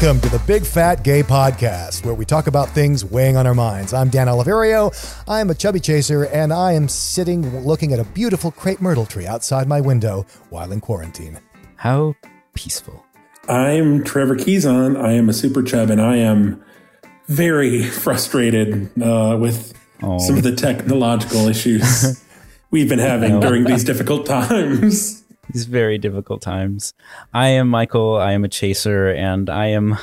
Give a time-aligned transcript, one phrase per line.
[0.00, 3.54] Welcome to the Big Fat Gay Podcast, where we talk about things weighing on our
[3.54, 3.92] minds.
[3.92, 4.94] I'm Dan Oliverio.
[5.28, 9.26] I'm a chubby chaser, and I am sitting looking at a beautiful crepe myrtle tree
[9.26, 11.38] outside my window while in quarantine.
[11.76, 12.14] How
[12.54, 13.04] peaceful.
[13.46, 14.96] I'm Trevor Keyson.
[14.98, 16.64] I am a super chub, and I am
[17.26, 20.16] very frustrated uh, with Oh.
[20.18, 22.24] some of the technological issues
[22.70, 25.19] we've been having during these difficult times.
[25.52, 26.94] These very difficult times.
[27.34, 28.16] I am Michael.
[28.16, 29.98] I am a chaser, and I am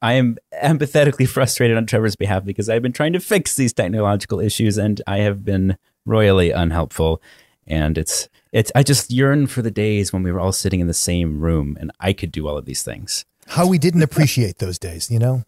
[0.00, 4.40] I am empathetically frustrated on Trevor's behalf because I've been trying to fix these technological
[4.40, 7.20] issues, and I have been royally unhelpful.
[7.66, 10.86] And it's it's I just yearn for the days when we were all sitting in
[10.86, 13.24] the same room and I could do all of these things.
[13.48, 15.44] How we didn't appreciate those days, you know?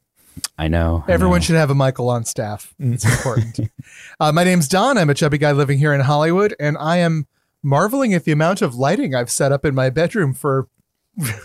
[0.57, 1.05] I know.
[1.09, 1.43] I Everyone know.
[1.43, 2.74] should have a Michael on staff.
[2.79, 3.60] It's important.
[4.20, 4.98] uh, my name's Don.
[4.98, 7.27] I'm a chubby guy living here in Hollywood, and I am
[7.62, 10.68] marveling at the amount of lighting I've set up in my bedroom for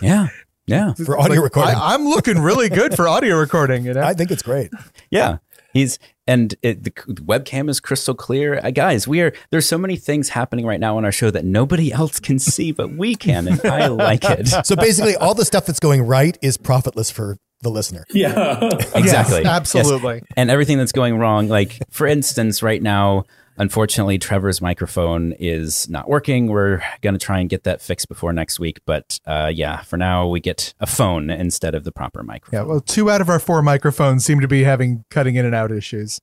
[0.00, 0.28] Yeah.
[0.66, 0.94] Yeah.
[1.04, 1.74] For audio recording.
[1.74, 3.84] I, I'm looking really good for audio recording.
[3.84, 4.00] You know?
[4.00, 4.70] I think it's great.
[5.10, 5.38] Yeah.
[5.74, 8.58] He's and it, the webcam is crystal clear.
[8.64, 11.44] Uh, guys, we are there's so many things happening right now on our show that
[11.44, 14.48] nobody else can see, but we can, and I like it.
[14.64, 18.06] So basically, all the stuff that's going right is profitless for the listener.
[18.14, 18.70] Yeah.
[18.94, 19.42] Exactly.
[19.42, 20.22] Yes, absolutely.
[20.36, 23.24] And everything that's going wrong, like for instance, right now,
[23.56, 26.48] unfortunately, Trevor's microphone is not working.
[26.48, 30.26] We're gonna try and get that fixed before next week, but uh, yeah, for now,
[30.28, 32.60] we get a phone instead of the proper microphone.
[32.60, 32.66] Yeah.
[32.66, 35.72] Well, two out of our four microphones seem to be having cutting in and out
[35.72, 36.20] issues.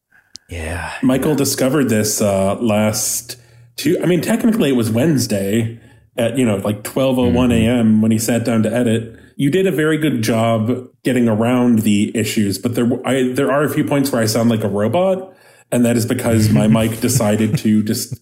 [0.49, 0.93] Yeah.
[1.01, 3.37] Michael discovered this uh, last
[3.77, 3.97] two.
[4.03, 5.79] I mean, technically, it was Wednesday
[6.17, 8.01] at you know like 12:01 a.m.
[8.01, 9.17] when he sat down to edit.
[9.37, 13.63] You did a very good job getting around the issues, but there I, there are
[13.63, 15.33] a few points where I sound like a robot,
[15.71, 18.19] and that is because my mic decided to just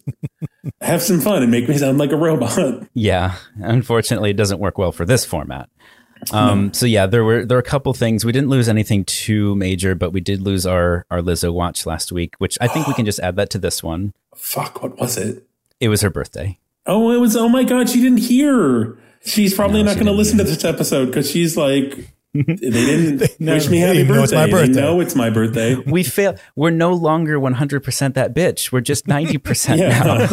[0.81, 2.88] have some fun and make me sound like a robot.
[2.94, 5.70] Yeah, unfortunately, it doesn't work well for this format.
[6.32, 8.26] Um, so yeah, there were there were a couple things.
[8.26, 12.11] We didn't lose anything too major, but we did lose our our Lizzo watch last
[12.11, 14.14] week, which I think we can just add that to this one.
[14.36, 15.45] Fuck, what was it?
[15.80, 16.59] It was her birthday.
[16.86, 17.38] Oh, it was.
[17.38, 18.98] Oh my god, she didn't hear.
[19.26, 23.20] She's probably No, not going to listen to this episode because she's like, they didn't
[23.40, 24.36] wish me happy didn't know it's birthday.
[24.36, 24.82] my They birthday.
[24.82, 25.76] know it's my birthday.
[25.88, 26.36] We fail.
[26.56, 28.72] We're no longer one hundred percent that bitch.
[28.72, 30.20] We're just ninety percent now.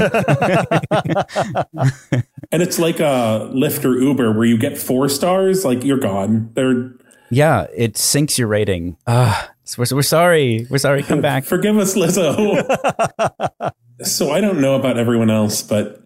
[2.52, 6.50] and it's like a Lyft or Uber where you get four stars, like you're gone.
[6.54, 6.92] They're
[7.30, 8.96] Yeah, it sinks your rating.
[9.06, 10.66] Ah, so we're, we're sorry.
[10.70, 11.02] We're sorry.
[11.02, 11.44] Come back.
[11.44, 13.72] forgive us, Lizzo.
[14.02, 16.02] so I don't know about everyone else, but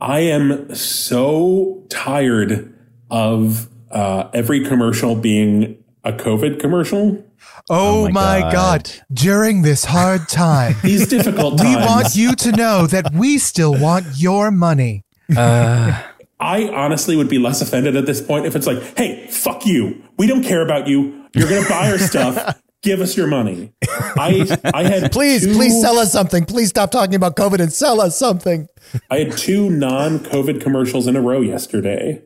[0.00, 2.72] I am so tired
[3.10, 7.24] of uh, every commercial being a COVID commercial.
[7.70, 8.52] Oh, my my God.
[8.52, 8.90] God.
[9.12, 13.78] During this hard time, These difficult times, we want you to know that we still
[13.78, 15.04] want your money.
[15.34, 16.02] Uh,
[16.40, 20.02] I honestly would be less offended at this point if it's like, hey, fuck you.
[20.18, 21.24] We don't care about you.
[21.34, 22.60] You're going to buy our stuff.
[22.82, 23.72] Give us your money.
[23.88, 26.44] I I had Please, two, please sell us something.
[26.44, 28.68] Please stop talking about COVID and sell us something.
[29.10, 32.20] I had two non-COVID commercials in a row yesterday,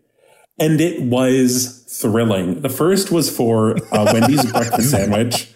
[0.59, 2.61] and it was thrilling.
[2.63, 5.53] The first was for uh, Wendy's breakfast sandwich,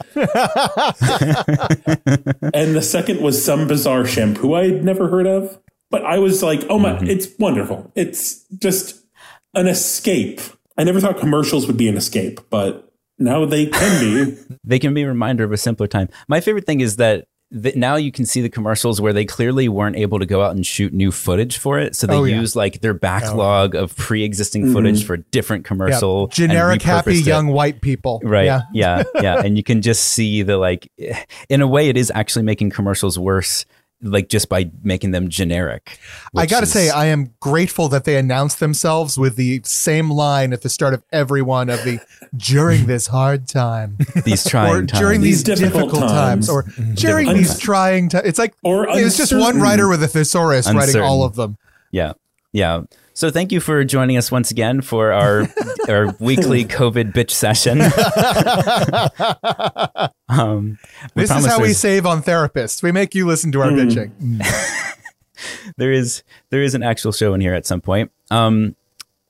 [2.55, 5.59] and the second was some bizarre shampoo I'd never heard of.
[5.91, 7.93] But I was like, oh my, it's wonderful.
[7.95, 9.05] It's just
[9.55, 10.41] an escape.
[10.79, 14.39] I never thought commercials would be an escape, but now they can be.
[14.65, 16.09] they can be a reminder of a simpler time.
[16.29, 17.27] My favorite thing is that
[17.63, 20.55] th- now you can see the commercials where they clearly weren't able to go out
[20.55, 22.41] and shoot new footage for it, so they Oh, yeah.
[22.41, 22.99] use like their oh.
[22.99, 24.73] backlog of pre-existing mm-hmm.
[24.73, 25.69] footage for a different Yeah.
[25.69, 26.25] commercial.
[26.25, 27.27] and Generic, happy it.
[27.27, 28.21] young white people.
[28.23, 28.45] Right.
[28.47, 28.63] Yeah.
[28.73, 29.03] Yeah.
[29.21, 29.43] Yeah.
[29.45, 30.91] And you can just see the like,
[31.49, 33.65] in a way, it is actually making commercials worse,
[34.03, 35.99] like just by making them generic.
[36.37, 40.11] I got to is- say, I am grateful that they announced themselves with the same
[40.11, 42.01] line at the start of every one of the
[42.37, 45.01] during this hard time these trying or times.
[45.01, 46.47] during these, These difficult, difficult times.
[46.47, 46.49] times.
[46.49, 46.63] or
[46.95, 48.27] during Difficult these trying times.
[48.27, 51.57] It's like Or it was just one writer with a thesaurus writing all of them.
[51.91, 52.13] Yeah.
[52.53, 52.83] Yeah.
[53.15, 55.47] So thank you for joining us once again for our
[55.89, 57.81] our weekly COVID bitch session.
[60.29, 60.79] um,
[61.15, 62.83] This is how we save on therapists.
[62.83, 64.11] We make you listen to our bitching.
[65.77, 68.11] there is there is an actual show in here at some point.
[68.31, 68.77] Um,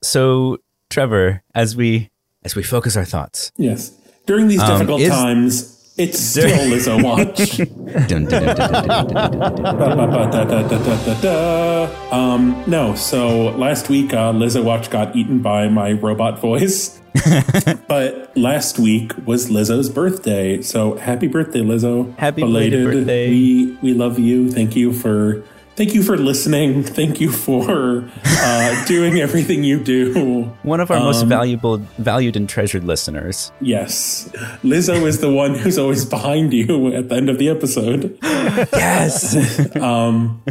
[0.03, 0.59] so
[0.91, 2.11] Trevor, as we
[2.45, 3.93] as we focus our thoughts, yes.
[4.27, 7.57] During these Um, difficult is- times, it's still watch.
[8.09, 9.63] dun, dun, dun, dun, dun.
[9.63, 11.89] Ba-ba-da-da-da-da-da.
[12.11, 16.99] Um, no, so last week uh, Lizzo Watch got eaten by my robot voice.
[17.89, 22.17] but last week was Lizzo's birthday, so happy birthday, Lizzo!
[22.17, 23.29] Happy belated birthday.
[23.29, 24.51] We we love you.
[24.51, 25.45] Thank you for
[25.83, 26.85] thank you for listening.
[26.85, 30.45] Thank you for uh, doing everything you do.
[30.63, 33.51] One of our Um, most valuable, valued, and treasured listeners.
[33.61, 34.31] Yes,
[34.63, 38.17] Lizzo is the one who's always behind you at the end of the episode.
[38.73, 39.77] Yes.
[39.77, 40.43] Um,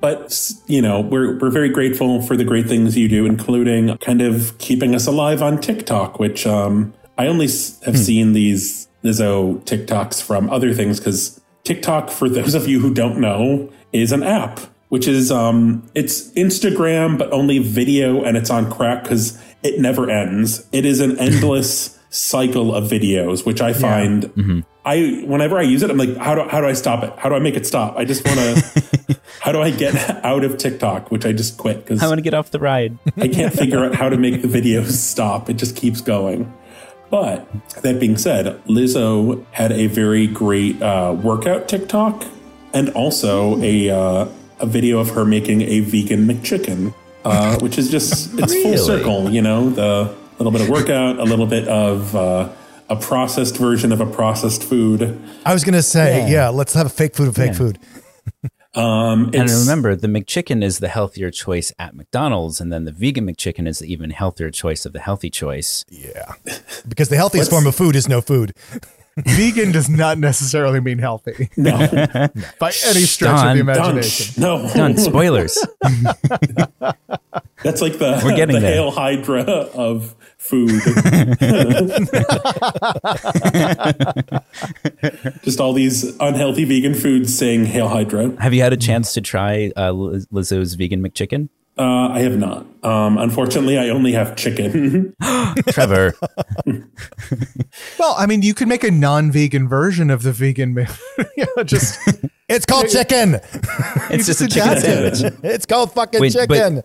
[0.00, 4.22] but you know, we're we're very grateful for the great things you do, including kind
[4.22, 7.48] of keeping us alive on TikTok, which um, I only
[7.84, 12.92] have seen these Lizzo TikToks from other things because TikTok, for those of you who
[12.94, 14.60] don't know, is an app.
[14.88, 20.10] Which is um, it's Instagram, but only video, and it's on crack because it never
[20.10, 20.68] ends.
[20.70, 24.30] It is an endless cycle of videos, which I find
[24.84, 27.12] I whenever I use it, I'm like, how do how do I stop it?
[27.16, 27.96] How do I make it stop?
[27.96, 29.20] I just want to.
[29.40, 29.94] how do I get
[30.24, 32.98] out of TikTok, which I just quit because I want to get off the ride.
[33.16, 35.48] I can't figure out how to make the videos stop.
[35.48, 36.52] It just keeps going.
[37.10, 37.46] But
[37.82, 42.24] that being said, Lizzo had a very great uh, workout TikTok
[42.74, 44.26] and also a uh,
[44.60, 49.30] a video of her making a vegan McChicken, uh, which is just it's full circle.
[49.30, 52.48] You know, the little bit of workout, a little bit of uh,
[52.88, 55.20] a processed version of a processed food.
[55.46, 56.48] I was gonna say, yeah, Yeah.
[56.48, 57.58] let's have a fake food of fake Yeah.
[57.58, 57.78] food.
[58.74, 63.26] Um, And remember, the McChicken is the healthier choice at McDonald's, and then the vegan
[63.26, 65.84] McChicken is the even healthier choice of the healthy choice.
[65.90, 66.32] Yeah,
[66.88, 68.54] because the healthiest form of food is no food.
[69.26, 71.76] Vegan does not necessarily mean healthy no,
[72.58, 73.90] by any stretch Don, of the Done.
[73.98, 74.42] imagination.
[74.42, 74.96] no, Done.
[74.96, 75.66] Spoilers.
[77.62, 78.74] That's like the We're getting the there.
[78.74, 80.70] hail hydra of food.
[85.42, 88.34] Just all these unhealthy vegan foods saying hail hydra.
[88.40, 91.48] Have you had a chance to try uh, Liz- Lizzo's vegan McChicken?
[91.82, 92.64] Uh, I have not.
[92.84, 95.14] Um, unfortunately, I only have chicken.
[95.68, 96.14] Trevor,
[97.98, 100.86] Well, I mean, you could make a non-vegan version of the vegan, meal.
[101.36, 101.98] you know, just
[102.48, 103.40] It's called chicken.
[104.10, 105.16] it's just a chicken adapt it.
[105.16, 105.40] sandwich.
[105.42, 106.82] It's called fucking Wait, chicken.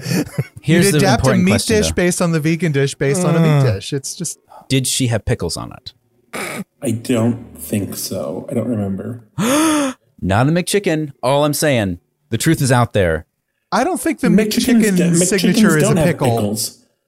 [0.61, 1.93] Here's you'd the adapt a meat question, dish though.
[1.93, 3.93] based on the vegan dish based on a meat dish.
[3.93, 4.39] It's just
[4.69, 5.93] Did she have pickles on it?
[6.81, 8.47] I don't think so.
[8.49, 9.27] I don't remember.
[9.37, 11.11] Not a McChicken.
[11.21, 11.99] All I'm saying,
[12.29, 13.26] the truth is out there.
[13.71, 16.57] I don't think the McChickens McChicken don't- signature is a pickle.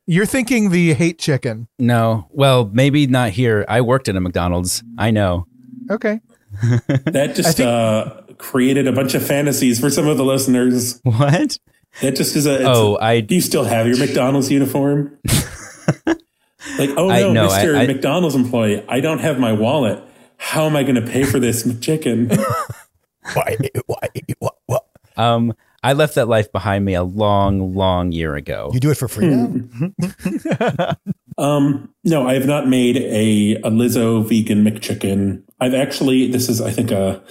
[0.06, 1.68] You're thinking the hate chicken.
[1.78, 3.64] No, well, maybe not here.
[3.70, 4.84] I worked at a McDonald's.
[4.98, 5.46] I know.
[5.92, 6.20] Okay.
[7.06, 11.00] That just think- uh, created a bunch of fantasies for some of the listeners.
[11.04, 11.58] What?
[12.02, 12.56] That just is a.
[12.56, 15.18] it's Oh, a- I- Do you still have your McDonald's uniform?
[16.06, 20.04] like, oh I- no, no, Mister I- I- McDonald's employee, I don't have my wallet.
[20.38, 22.30] How am I going to pay for this chicken?
[23.34, 23.58] why?
[23.88, 24.08] Why?
[24.40, 24.56] What?
[24.66, 24.86] What?
[25.18, 28.70] Um, I left that life behind me a long, long year ago.
[28.74, 30.96] You do it for free now?
[31.40, 35.44] Um, no, I have not made a, a Lizzo vegan McChicken.
[35.62, 37.24] I've actually, this is, I think, a,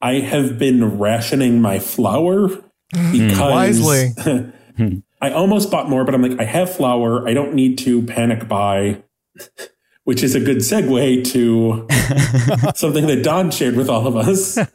[0.00, 2.48] I have been rationing my flour
[3.12, 4.14] because Wisely.
[5.20, 7.28] I almost bought more, but I'm like, I have flour.
[7.28, 9.04] I don't need to panic buy,
[10.04, 11.86] which is a good segue to
[12.74, 14.58] something that Don shared with all of us.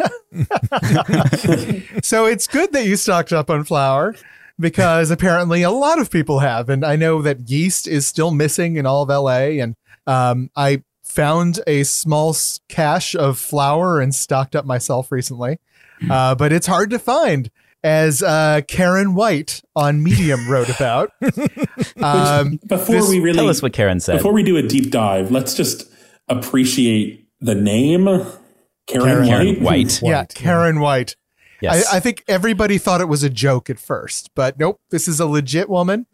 [2.03, 4.15] So it's good that you stocked up on flour
[4.59, 6.69] because apparently a lot of people have.
[6.69, 9.61] And I know that yeast is still missing in all of LA.
[9.61, 9.75] And
[10.05, 12.35] um, I found a small
[12.69, 15.59] cache of flour and stocked up myself recently.
[16.09, 17.49] Uh, but it's hard to find,
[17.87, 21.11] as uh, Karen White on Medium wrote about.
[22.01, 24.17] Um, Before This- we really Tell us what Karen said.
[24.17, 25.89] Before we do a deep dive, let's just
[26.27, 28.05] appreciate the name
[28.87, 29.61] Karen, Karen White.
[29.61, 30.01] White.
[30.01, 31.15] yeah, White, Karen White.
[31.61, 31.91] Yes.
[31.91, 34.79] I, I think everybody thought it was a joke at first, but nope.
[34.89, 36.05] This is a legit woman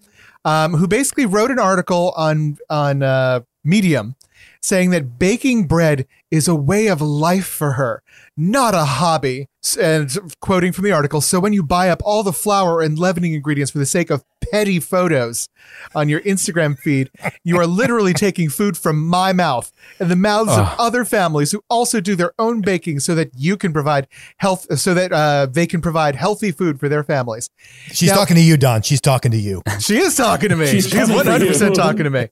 [0.46, 4.16] um, who basically wrote an article on on uh, Medium
[4.64, 8.02] saying that baking bread is a way of life for her,
[8.38, 9.50] not a hobby.
[9.80, 13.34] And quoting from the article, so when you buy up all the flour and leavening
[13.34, 15.48] ingredients for the sake of petty photos
[15.96, 17.10] on your Instagram feed,
[17.46, 21.64] you are literally taking food from my mouth and the mouths of other families who
[21.70, 24.06] also do their own baking so that you can provide
[24.38, 27.50] health, so that uh, they can provide healthy food for their families.
[27.94, 28.82] She's Now- talking to you, Don.
[28.82, 29.62] She's talking to you.
[29.80, 30.66] She is talking to me.
[30.68, 31.74] She's She's, 100% you.
[31.74, 32.28] talking to me.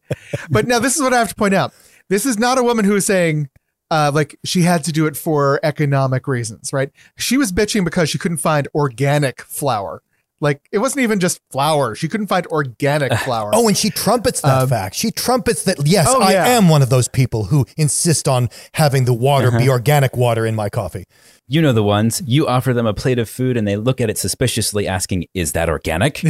[0.50, 1.73] But now this is what I have to point out.
[2.12, 3.48] This is not a woman who is saying,
[3.89, 6.89] uh, like she had to do it for economic reasons, right?
[7.18, 10.03] She was bitching because she couldn't find organic flour.
[10.41, 11.96] Like it wasn't even just flour.
[11.96, 13.51] She couldn't find organic flour.
[13.53, 14.96] Oh, and she trumpets that Um, fact.
[14.96, 16.48] She trumpets that, yes, Oh, I yeah.
[16.48, 20.53] am one of those people who insist on having the water be organic water in
[20.56, 21.06] my coffee.
[21.48, 22.22] you know the ones.
[22.25, 25.51] You offer them a plate of food and they look at it suspiciously, asking, "Is
[25.53, 26.18] that organic?"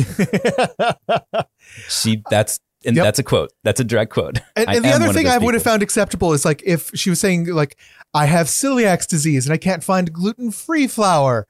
[1.88, 2.22] she.
[2.30, 3.04] That's and Yep.
[3.06, 3.52] that's a quote.
[3.64, 4.40] That's a direct quote.
[4.56, 7.10] And, and the other thing those I would have found acceptable is like if she
[7.10, 7.78] was saying like
[8.14, 11.48] I have celiac disease and I can't find gluten free flour.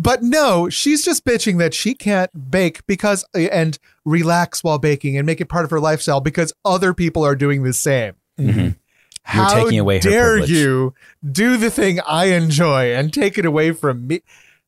[0.00, 5.26] But no, she's just bitching that she can't bake because and relax while baking and
[5.26, 8.14] make it part of her lifestyle because other people are doing the same.
[8.38, 8.76] Mhm.
[9.24, 10.50] How taking away her dare privilege.
[10.50, 10.94] you
[11.30, 14.22] do the thing I enjoy and take it away from me?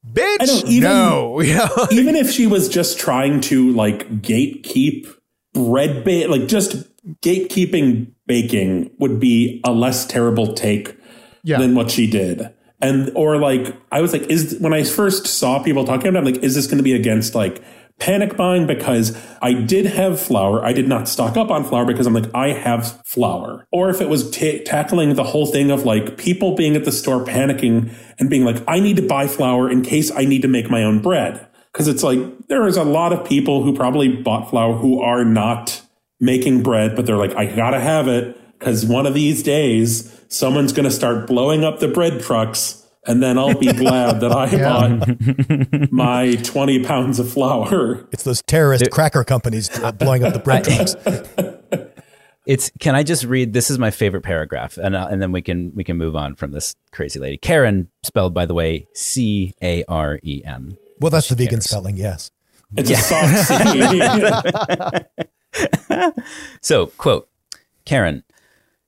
[0.07, 1.40] Bitch, I don't even- no.
[1.42, 1.69] Yeah.
[1.92, 5.07] Even if she was just trying to like gatekeep
[5.54, 6.87] bread ba- like just
[7.23, 10.97] gatekeeping baking would be a less terrible take
[11.42, 11.59] Yeah.
[11.59, 12.50] than what she did.
[12.83, 16.28] And or like I was like, is when I first saw people talking about it,
[16.28, 17.62] I'm like, is this going to be against like
[17.99, 18.66] panic buying?
[18.66, 20.64] Because I did have flour.
[20.64, 23.66] I did not stock up on flour because I'm like, I have flour.
[23.71, 26.92] Or if it was ta tackling the whole thing of like people being at the
[26.92, 30.49] store panicking and being like, I need to buy flour in case I need to
[30.49, 31.47] make my own bread.
[31.72, 35.24] Because it's like there is a lot of people who probably bought flour who are
[35.24, 35.82] not
[36.18, 40.72] making bread, but they're like, I gotta have it because one of these days someone's
[40.72, 45.90] gonna start blowing up the bread trucks, and then I'll be glad that I bought
[45.92, 48.06] my 20 pounds of flour.
[48.12, 50.96] It's those terrorist cracker companies blowing up the bread trucks.
[52.46, 55.42] It's can I just read this is my favorite paragraph and uh, and then we
[55.42, 57.36] can we can move on from this crazy lady.
[57.36, 60.76] Karen spelled by the way C A R E N.
[61.00, 61.64] Well, that's the vegan cares?
[61.64, 62.30] spelling, yes.
[62.76, 63.47] It's a soft
[65.92, 66.30] C.
[66.61, 67.28] So, quote,
[67.85, 68.23] Karen,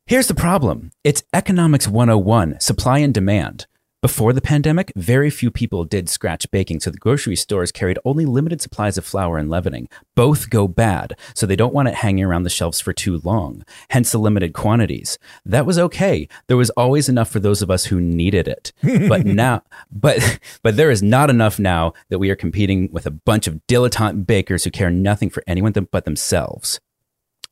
[0.07, 0.93] here's the problem.
[1.03, 3.67] It's economics 101, supply and demand.
[4.03, 8.27] Before the pandemic, very few people did scratch baking, so the grocery stores carried only
[8.27, 9.89] limited supplies of flour and leavening.
[10.17, 13.65] Both go bad, so they don't want it hanging around the shelves for too long,
[13.91, 15.21] hence the limited quantities.
[15.45, 16.27] That was okay.
[16.49, 18.73] There was always enough for those of us who needed it.
[19.09, 23.11] But now but but there is not enough now that we are competing with a
[23.13, 26.81] bunch of dilettante bakers who care nothing for anyone but themselves.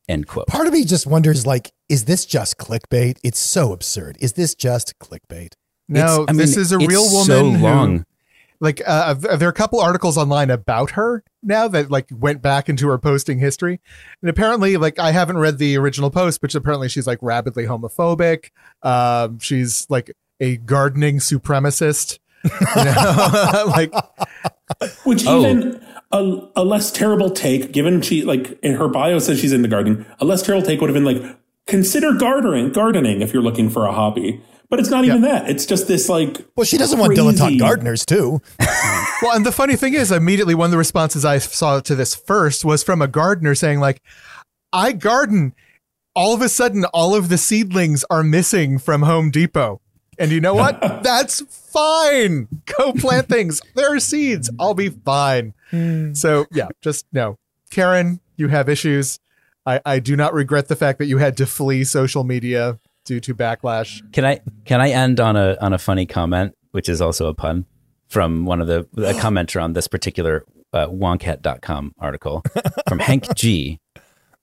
[0.09, 0.49] End quote.
[0.49, 3.19] Part of me just wonders, like, is this just clickbait?
[3.23, 4.17] It's so absurd.
[4.21, 5.55] Is this just clickbait?
[5.91, 8.07] No, I mean, this is a it's real woman So who- long.
[8.61, 12.69] like uh, there are a couple articles online about her now that like went back
[12.69, 13.81] into her posting history
[14.21, 18.51] and apparently like i haven't read the original post but apparently she's like rabidly homophobic
[18.83, 22.51] um she's like a gardening supremacist you
[22.85, 23.65] know?
[23.69, 23.93] like
[25.05, 25.41] Which Oh.
[25.41, 29.69] even a, a less terrible take, given she like in her bio says she's into
[29.69, 31.23] gardening, a less terrible take would have been like,
[31.67, 34.43] consider gardening, gardening if you're looking for a hobby.
[34.71, 35.51] But it's not even that.
[35.51, 38.41] It's just this like Well, she doesn't want dilettante gardeners, too.
[39.21, 42.15] well and the funny thing is immediately one of the responses i saw to this
[42.15, 44.01] first was from a gardener saying like
[44.73, 45.55] i garden.
[46.15, 49.81] All of a sudden all of the seedlings are missing from home depot.
[50.19, 50.81] And you know what?
[51.03, 51.41] That's
[51.73, 52.49] fine.
[52.79, 53.63] Go plant things.
[53.75, 54.51] There are seeds.
[54.59, 55.55] I'll be fine.
[55.71, 56.15] Hmm.
[56.15, 57.39] So yeah just no.
[57.71, 59.19] Karen you have issues.
[59.67, 63.21] I, I do not regret the fact that you had to flee social media due
[63.21, 67.01] to backlash Can I can I end on a on a funny comment, which is
[67.01, 67.67] also a pun
[68.09, 72.43] from one of the a commenter on this particular uh, wonkette.com article
[72.89, 73.79] from Hank G.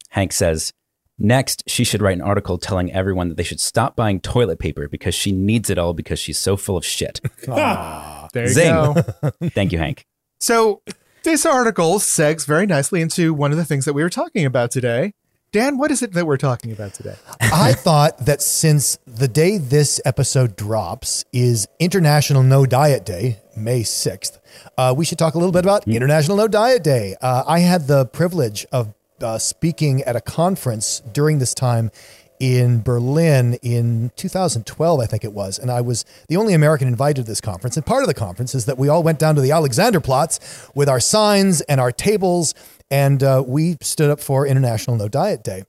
[0.10, 0.74] Hank says,
[1.20, 4.88] Next, she should write an article telling everyone that they should stop buying toilet paper
[4.88, 7.20] because she needs it all because she's so full of shit.
[7.46, 8.74] there you Zing.
[8.74, 8.94] go
[9.50, 10.06] Thank you, Hank.
[10.40, 10.84] So
[11.24, 14.70] this article segs very nicely into one of the things that we were talking about
[14.70, 15.14] today.
[15.54, 17.16] Dan, what is it that we're talking about today?
[17.40, 23.82] I thought that since the day this episode drops is International No Diet Day, May
[23.82, 24.40] 6th,
[24.78, 27.16] uh, we should talk a little bit about International No Diet Day.
[27.22, 31.92] Uh, I had the privilege of uh, speaking at a conference during this time
[32.40, 35.58] in Berlin in 2012, I think it was.
[35.58, 37.78] And I was the only American invited to this conference.
[37.78, 40.90] And part of the conference is that we all went down to the Alexanderplatz with
[40.90, 42.54] our signs and our tables,
[42.92, 45.64] and uh, we stood up for International No Diet Day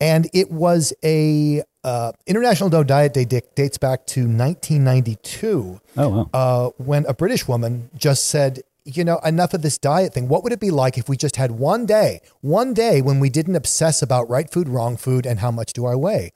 [0.00, 6.30] and it was a uh, International No Diet Day dates back to 1992 Oh, wow.
[6.32, 10.28] uh, when a British woman just said, you know, enough of this diet thing.
[10.28, 13.28] What would it be like if we just had one day, one day when we
[13.28, 16.32] didn't obsess about right food, wrong food, and how much do I weigh?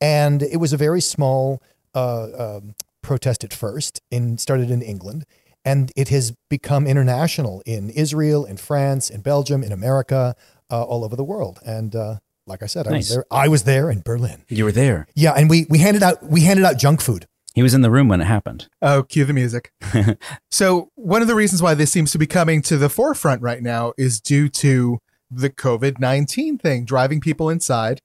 [0.00, 1.62] And it was a very small
[1.94, 5.24] uh, um, protest at first, and started in England,
[5.64, 10.36] and it has become international in Israel, in France, in Belgium, in America,
[10.70, 11.58] uh, all over the world.
[11.64, 13.24] And uh, like I said, I was there.
[13.30, 14.44] I was there in Berlin.
[14.48, 15.06] You were there.
[15.14, 17.26] Yeah, and we we handed out we handed out junk food.
[17.54, 18.68] He was in the room when it happened.
[18.82, 19.72] Oh, cue the music.
[20.50, 23.62] so, one of the reasons why this seems to be coming to the forefront right
[23.62, 24.98] now is due to
[25.30, 28.00] the COVID 19 thing, driving people inside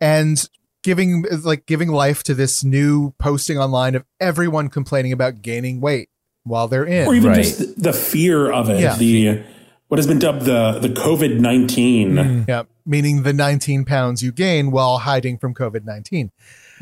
[0.00, 0.48] and
[0.82, 6.08] giving like giving life to this new posting online of everyone complaining about gaining weight
[6.46, 7.06] while they're in.
[7.06, 7.42] or even Right.
[7.44, 8.80] just the fear of it.
[8.80, 8.96] Yeah.
[8.96, 9.42] The
[9.88, 12.44] what has been dubbed the the COVID nineteen.
[12.48, 16.30] Yeah, meaning the 19 pounds you gain while hiding from COVID 19.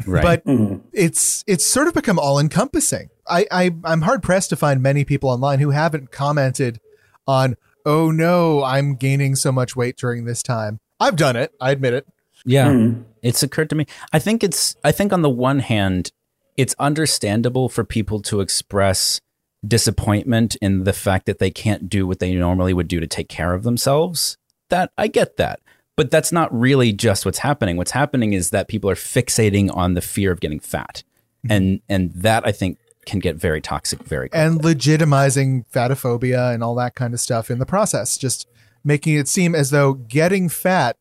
[0.06, 0.22] Right.
[0.22, 0.80] But Mhm.
[0.92, 3.08] it's it's sort of become all encompassing.
[3.28, 6.80] I, I I'm hard pressed to find many people online who haven't commented
[7.26, 7.56] on,
[7.86, 10.80] oh no, I'm gaining so much weight during this time.
[11.00, 11.52] I've done it.
[11.60, 12.06] I admit it.
[12.44, 12.68] yeah.
[12.68, 13.04] Mhm.
[13.22, 13.86] It's occurred to me.
[14.12, 16.10] I think it's I think on the one hand,
[16.56, 19.20] it's understandable for people to express
[19.66, 23.28] disappointment in the fact that they can't do what they normally would do to take
[23.28, 24.36] care of themselves.
[24.70, 25.60] That I get that.
[25.96, 27.76] But that's not really just what's happening.
[27.76, 31.02] What's happening is that people are fixating on the fear of getting fat.
[31.48, 34.46] And and that I think can get very toxic very quickly.
[34.46, 38.48] And legitimizing fatophobia and all that kind of stuff in the process, just
[38.82, 40.96] making it seem as though getting fat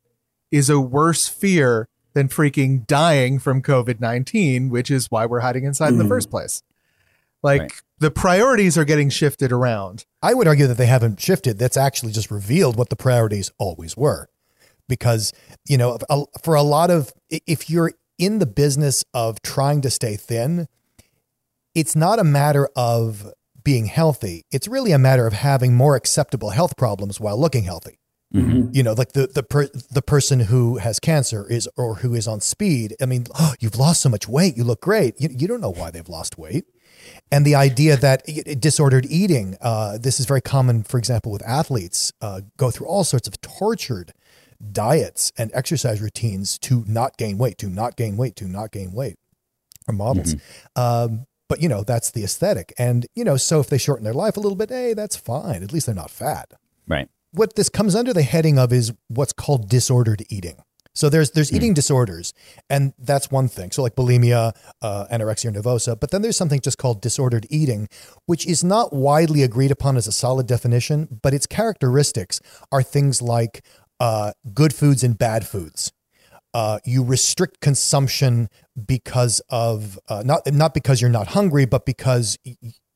[0.52, 5.64] is a worse fear than freaking dying from COVID 19, which is why we're hiding
[5.64, 6.10] inside in the Mhm.
[6.10, 6.62] first place.
[7.42, 7.72] Like Right.
[8.04, 10.06] The priorities are getting shifted around.
[10.22, 11.58] I would argue that they haven't shifted.
[11.58, 14.28] That's actually just revealed what the priorities always were.
[14.90, 15.32] Because,
[15.70, 15.98] you know,
[16.44, 20.68] for a lot of, if you're in the business of trying to stay thin,
[21.74, 23.32] it's not a matter of
[23.64, 24.44] being healthy.
[24.52, 28.00] It's really a matter of having more acceptable health problems while looking healthy.
[28.36, 28.76] Mhm.
[28.76, 32.28] You know, like the the per, the person who has cancer is or who is
[32.28, 32.96] on speed.
[33.00, 34.58] I mean, oh, you've lost so much weight.
[34.58, 35.22] You look great.
[35.22, 36.66] You, you don't know why they've lost weight.
[37.32, 38.26] And the idea that
[38.60, 43.04] disordered eating, uh, this is very common, for example, with athletes, uh, go through all
[43.04, 44.14] sorts of tortured
[44.72, 48.92] diets and exercise routines to not gain weight, to not gain weight, to not gain
[48.94, 49.18] weight,
[49.88, 50.36] or models.
[50.76, 52.72] Um, but you know, that's the aesthetic.
[52.78, 55.64] And you know, so if they shorten their life a little bit, hey, that's fine.
[55.64, 56.54] At least they're not fat
[56.88, 57.10] Right.
[57.32, 60.58] what this comes under the heading of is what's called disordered eating.
[60.96, 62.34] So there's there's eating disorders,
[62.70, 63.72] and that's one thing.
[63.72, 67.90] So like bulimia, uh, anorexia nervosa, but then there's something just called disordered eating,
[68.26, 72.40] which is not widely agreed upon as a solid definition, but its characteristics
[72.72, 73.66] are things like
[74.00, 75.92] uh, good foods and bad foods.
[76.54, 78.48] Uh, you restrict consumption
[78.86, 82.38] because of uh, not not because you're not hungry, but because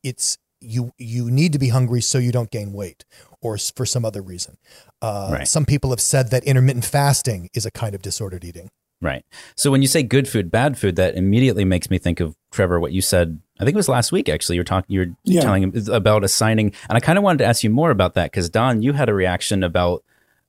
[0.04, 3.04] it's you you need to be hungry so you don't gain weight,
[3.40, 4.56] or for some other reason.
[5.02, 5.48] Uh, Right.
[5.48, 8.70] Some people have said that intermittent fasting is a kind of disordered eating.
[9.00, 9.24] Right.
[9.56, 12.80] So when you say good food, bad food, that immediately makes me think of Trevor.
[12.80, 14.28] What you said, I think it was last week.
[14.28, 15.40] Actually, you're talking, you were Yeah.
[15.42, 18.32] telling him about assigning, and I kind of wanted to ask you more about that
[18.32, 20.02] because Don, you had a reaction about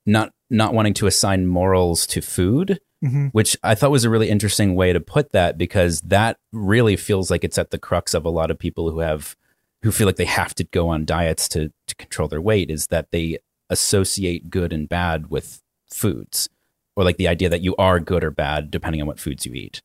[0.06, 3.30] not not wanting to assign morals to food, Mhm.
[3.30, 7.30] which I thought was a really interesting way to put that because that really feels
[7.30, 9.36] like it's at the crux of a lot of people who have
[9.84, 12.70] who feel like they have to go on diets to to control their weight.
[12.70, 13.38] Is that they
[13.70, 16.48] associate good and bad with foods
[16.96, 19.54] or like the idea that you are good or bad depending on what foods you
[19.54, 19.80] eat.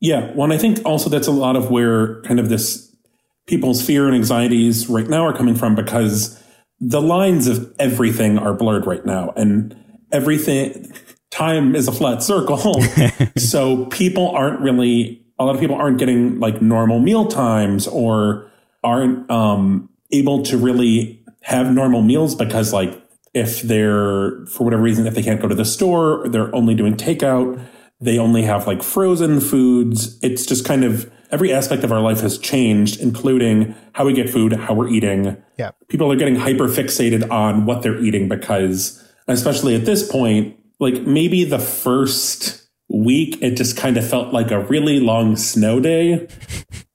[0.00, 0.32] Yeah.
[0.34, 2.94] Well, and I think also that's a lot of where kind of this
[3.46, 6.40] people's fear and anxieties right now are coming from because
[6.80, 9.76] the lines of everything are blurred right now and
[10.10, 10.92] everything
[11.30, 12.80] time is a flat circle.
[13.36, 18.50] so people aren't really a lot of people aren't getting like normal meal times or
[18.84, 23.00] aren't um able to really have normal meals because like
[23.34, 26.94] if they're for whatever reason if they can't go to the store they're only doing
[26.94, 27.60] takeout
[28.02, 30.18] they only have like frozen foods.
[30.22, 34.28] It's just kind of every aspect of our life has changed including how we get
[34.28, 35.36] food how we're eating.
[35.56, 35.70] Yeah.
[35.88, 41.02] people are getting hyper fixated on what they're eating because especially at this point like
[41.02, 46.26] maybe the first week it just kind of felt like a really long snow day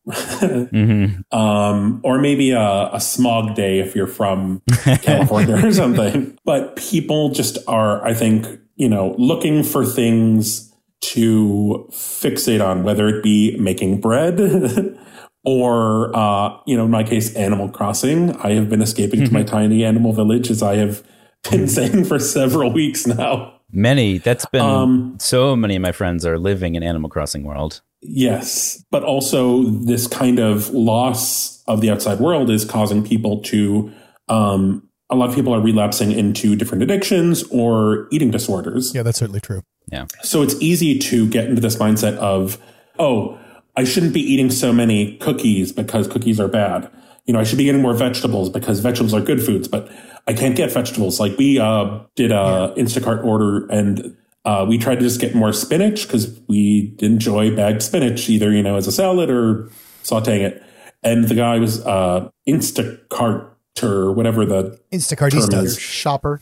[0.08, 1.22] Mm-hmm.
[1.38, 4.62] um, or maybe a, a smog day if you're from
[5.02, 6.38] California or something.
[6.46, 13.08] But people just are, I think, you know, looking for things to fixate on, whether
[13.08, 14.40] it be making bread
[15.44, 18.36] or, uh, you know, in my case, Animal Crossing.
[18.38, 21.04] I have been escaping to my tiny animal village as I have
[21.50, 23.54] been saying for several weeks now.
[23.72, 27.82] Many, that's been Um, so many of my friends are living in Animal Crossing world.
[28.08, 33.92] Yes, but also this kind of loss of the outside world is causing people to.
[34.30, 38.94] Um, a lot of people are relapsing into different addictions or eating disorders.
[38.94, 39.62] Yeah, that's certainly true.
[39.92, 40.06] Yeah.
[40.22, 42.58] So it's easy to get into this mindset of,
[43.00, 43.40] oh,
[43.78, 46.92] I shouldn't be eating so many cookies because cookies are bad.
[47.26, 49.90] You know, I should be getting more vegetables because vegetables are good foods, but
[50.28, 51.20] I can't get vegetables.
[51.20, 54.16] Like we uh, did a Instacart order and
[54.48, 58.64] uh, we tried to just get more spinach because we enjoy bagged spinach, either, you
[58.64, 59.70] know, as a salad or
[60.04, 60.64] sauteing it.
[61.04, 63.50] And the guy was uh, Instacart
[63.84, 65.52] or whatever the Instacartistas.
[65.52, 66.42] Term is- shopper.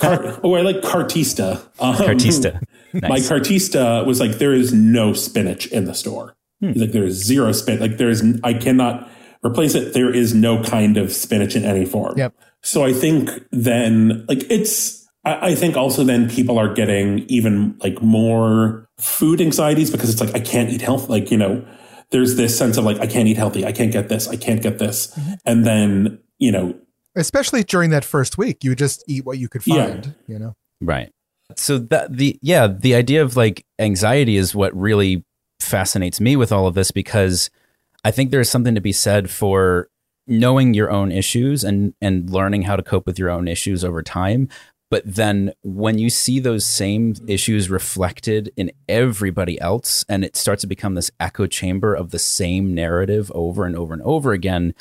[0.00, 1.62] car- oh, I like Cartista.
[1.78, 2.62] Um, Cartista.
[2.94, 6.34] My Cartista was like, there is no spinach in the store.
[6.60, 7.80] He's like, there is zero spinach.
[7.82, 9.10] Like, there is, I cannot
[9.44, 9.92] replace it.
[9.92, 12.16] There is no kind of spinach in any form.
[12.16, 12.34] Yep.
[12.62, 17.76] So I think then, like, it's, I, I think also then people are getting even
[17.80, 21.08] like more food anxieties because it's like I can't eat health.
[21.08, 21.66] Like you know,
[22.10, 23.64] there's this sense of like I can't eat healthy.
[23.64, 24.28] I can't get this.
[24.28, 25.08] I can't get this.
[25.16, 25.32] Mm-hmm.
[25.46, 26.74] And then you know,
[27.16, 29.86] Especially during that first week, you would just eat what you could Yeah.
[29.86, 30.14] find.
[30.26, 30.54] You know.
[30.80, 31.10] Right.
[31.56, 35.24] So that the yeah, the idea of like anxiety is what really
[35.60, 37.50] fascinates me with all of this because
[38.04, 39.88] I think there's something to be said for
[40.26, 44.02] knowing your own issues and and learning how to cope with your own issues over
[44.02, 44.48] time.
[44.94, 50.60] But then when you see those same issues reflected in everybody else and it starts
[50.60, 54.72] to become this echo chamber of the same narrative over and over and over again,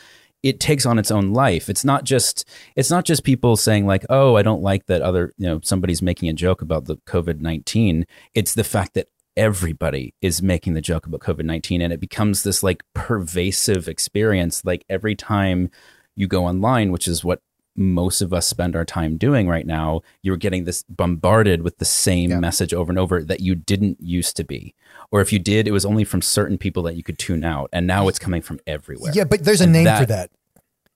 [0.43, 1.67] it takes on its own life.
[1.67, 5.33] It's not just it's not just people saying like, "Oh, I don't like that other,
[5.39, 8.03] you know, somebody's making a joke about the COVID-19."
[8.35, 12.61] It's the fact that everybody is making the joke about COVID-19 and it becomes this
[12.61, 15.71] like pervasive experience like every time
[16.15, 17.41] you go online, which is what
[17.75, 21.85] most of us spend our time doing right now, you're getting this bombarded with the
[21.85, 22.39] same Yeah.
[22.39, 24.75] message over and over that you didn't used to be.
[25.11, 27.69] Or if you did, it was only from certain people that you could tune out.
[27.73, 29.11] And now it's coming from everywhere.
[29.15, 30.29] Yeah, but there's a And name that- for that.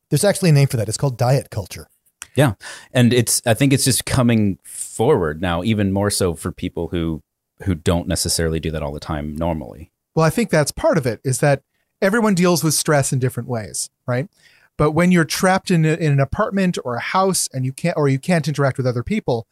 [0.10, 0.88] There's actually a name for that.
[0.88, 1.88] It's called diet culture.
[2.36, 2.54] Yeah.
[2.94, 7.24] And it's I think it's just coming forward now, even more so for people who
[7.64, 9.92] who don't necessarily do that all the time normally.
[10.16, 11.64] Well, I think that's part of it is that
[12.02, 14.30] everyone deals with stress in different ways, right?
[14.78, 17.98] But when you're trapped in, a, in an apartment or a house and you can't
[17.98, 19.48] or you can't interact with other people,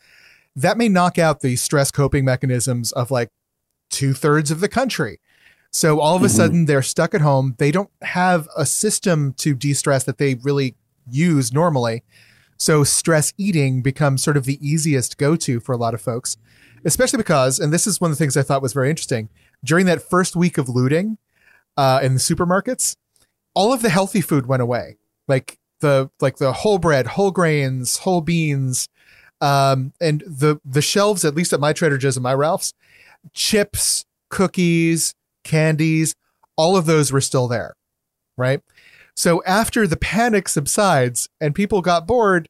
[0.55, 3.29] that may knock out the stress coping mechanisms of like
[3.89, 5.19] two thirds of the country.
[5.71, 6.35] So all of a Mhm.
[6.35, 7.55] sudden they're stuck at home.
[7.57, 10.75] They don't have a system to de-stress that they really
[11.09, 12.03] use normally.
[12.57, 16.37] So stress eating becomes sort of the easiest go-to for a lot of folks,
[16.85, 19.27] especially because, and this is one of the things I thought was very interesting
[19.63, 21.17] during that first week of looting
[21.75, 22.95] uh, in the supermarkets,
[23.53, 24.95] all of the healthy food went away,
[25.27, 28.87] like the like the whole bread, whole grains, whole beans,
[29.41, 32.73] um, and the the shelves, at least at my Trader Joe's and my Ralph's,
[33.33, 36.15] chips, cookies, candies,
[36.55, 37.75] all of those were still there,
[38.37, 38.61] right?
[39.15, 42.49] So after the panic subsides and people got bored,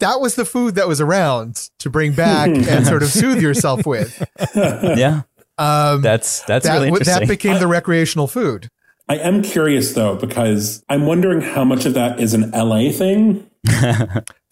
[0.00, 3.86] that was the food that was around to bring back and sort of soothe yourself
[3.86, 4.22] with.
[4.54, 5.22] Yeah.
[5.58, 7.20] Um, That's that's that, really interesting.
[7.20, 8.68] that became the recreational food.
[9.08, 13.48] I am curious though because I'm wondering how much of that is an LA thing.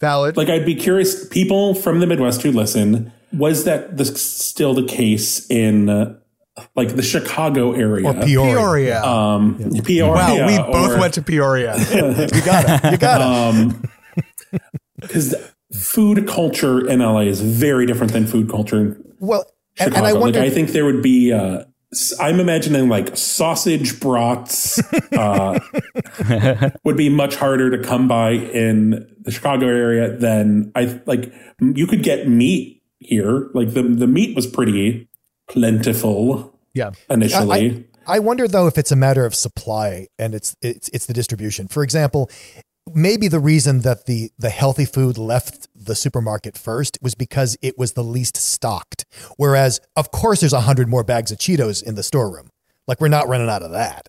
[0.01, 0.37] Valid.
[0.37, 4.83] Like I'd be curious, people from the Midwest who listen, was that the, still the
[4.85, 6.15] case in uh,
[6.75, 8.53] like the Chicago area Or Peoria.
[8.55, 9.03] Peoria.
[9.03, 10.13] Um, Peoria.
[10.13, 11.75] wow, we both or- went to Peoria.
[11.89, 12.91] You got it.
[12.91, 13.57] You got it.
[13.57, 13.83] um
[15.01, 15.35] because
[15.73, 19.45] food culture in LA is very different than food culture in Well,
[19.77, 19.97] and, Chicago.
[19.97, 20.39] and I wonder.
[20.39, 21.65] like I think there would be uh s-
[22.19, 24.79] I'm imagining like sausage brats
[25.13, 25.59] uh,
[26.83, 31.33] would be much harder to come by in the Chicago area than I like.
[31.59, 33.49] You could get meat here.
[33.53, 35.07] Like the the meat was pretty
[35.47, 36.91] plentiful yeah.
[37.09, 37.87] initially.
[38.07, 41.67] I wonder though if it's a matter of supply and it's it's it's the distribution.
[41.67, 42.29] For example,
[42.95, 47.77] maybe the reason that the the healthy food left the supermarket first was because it
[47.77, 49.05] was the least stocked.
[49.37, 52.49] Whereas, of course, there's a hundred more bags of Cheetos in the storeroom.
[52.87, 54.07] Like we're not running out of that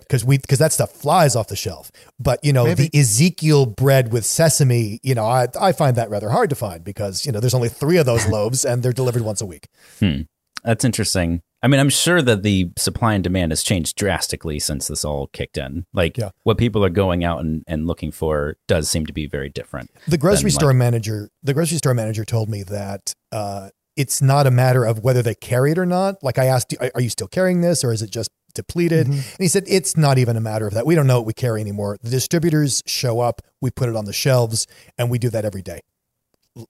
[0.00, 1.92] because we because that stuff flies off the shelf.
[2.18, 2.88] But you know, Maybe.
[2.88, 6.82] the Ezekiel bread with sesame, you know, I I find that rather hard to find
[6.82, 9.68] because you know there's only three of those loaves and they're delivered once a week.
[10.00, 10.22] Hmm.
[10.64, 11.42] That's interesting.
[11.62, 15.28] I mean, I'm sure that the supply and demand has changed drastically since this all
[15.28, 15.86] kicked in.
[15.92, 16.30] Like Yeah.
[16.42, 19.90] what people are going out and, and looking for does seem to be very different.
[20.08, 24.20] The grocery than, store like- manager, the grocery store manager told me that uh, it's
[24.20, 26.16] not a matter of whether they carry it or not.
[26.22, 29.06] Like I asked, are are you still carrying this, or is it just depleted?
[29.06, 29.12] Mm-hmm.
[29.14, 30.84] And he said it's not even a matter of that.
[30.86, 31.96] We don't know what we carry anymore.
[32.02, 34.66] The distributors show up, we put it on the shelves,
[34.98, 35.80] and we do that every day.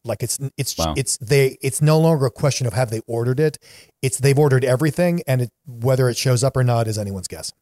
[0.05, 0.95] Like it's it's Wow.
[0.97, 3.59] it's they it's no longer a question of have they ordered it.
[4.01, 7.53] It's they've ordered everything, and it, whether it shows up or not is anyone's guess.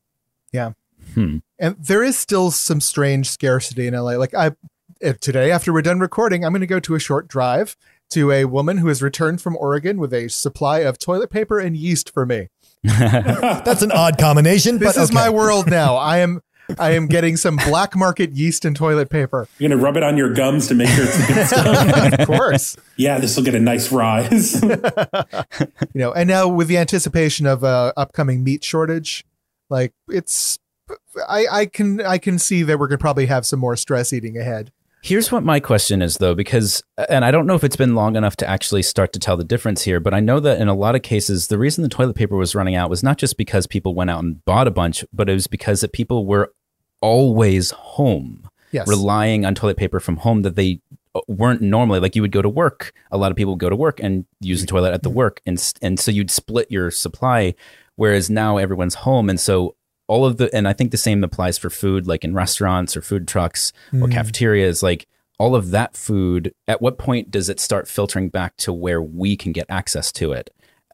[1.15, 1.39] Hmm.
[1.59, 4.13] And there is still some strange scarcity in LA.
[4.17, 4.53] Like I
[5.21, 7.77] today, after we're done recording, I'm going to go to a short drive
[8.11, 11.77] to a woman who has returned from Oregon with a supply of toilet paper and
[11.77, 12.49] yeast for me.
[12.85, 15.97] That's an odd combination, This but is my world now.
[15.97, 16.41] I am
[16.79, 19.49] I am getting some black market yeast and toilet paper.
[19.59, 22.21] You're gonna rub it on your gums to make sure it's the good stuff.
[22.21, 22.77] Of course.
[22.97, 24.61] yeah, this will get a nice rise.
[24.63, 24.71] you
[25.95, 29.25] know, and now with the anticipation of a upcoming meat shortage,
[29.69, 30.59] like it's
[31.29, 34.37] I, I can I can see that we're gonna probably have some more stress eating
[34.37, 34.73] ahead.
[35.03, 37.95] Here's what my question is, though, because, uh, and I don't know if it's been
[37.95, 40.69] long enough to actually start to tell the difference here, but I know that in
[40.69, 43.39] a lot of cases, the reason the toilet paper was running out was not just
[43.39, 46.53] because people went out and bought a bunch, but it was because that people were
[47.01, 48.87] always home, Yes.
[48.89, 50.81] relying on toilet paper from home that they
[51.15, 52.93] uh, weren't normally like you would go to work.
[53.11, 55.73] A lot of people go to work and use the toilet at the work, and
[55.83, 57.55] and so you'd split your supply.
[57.97, 59.75] Whereas now everyone's home, and so
[60.07, 63.03] all of the and I think the same applies for food, like in restaurants or
[63.03, 65.07] food trucks or cafeterias, like.
[65.39, 69.39] All of that food, at what point does it start filtering back to where we
[69.39, 70.51] can get access to it?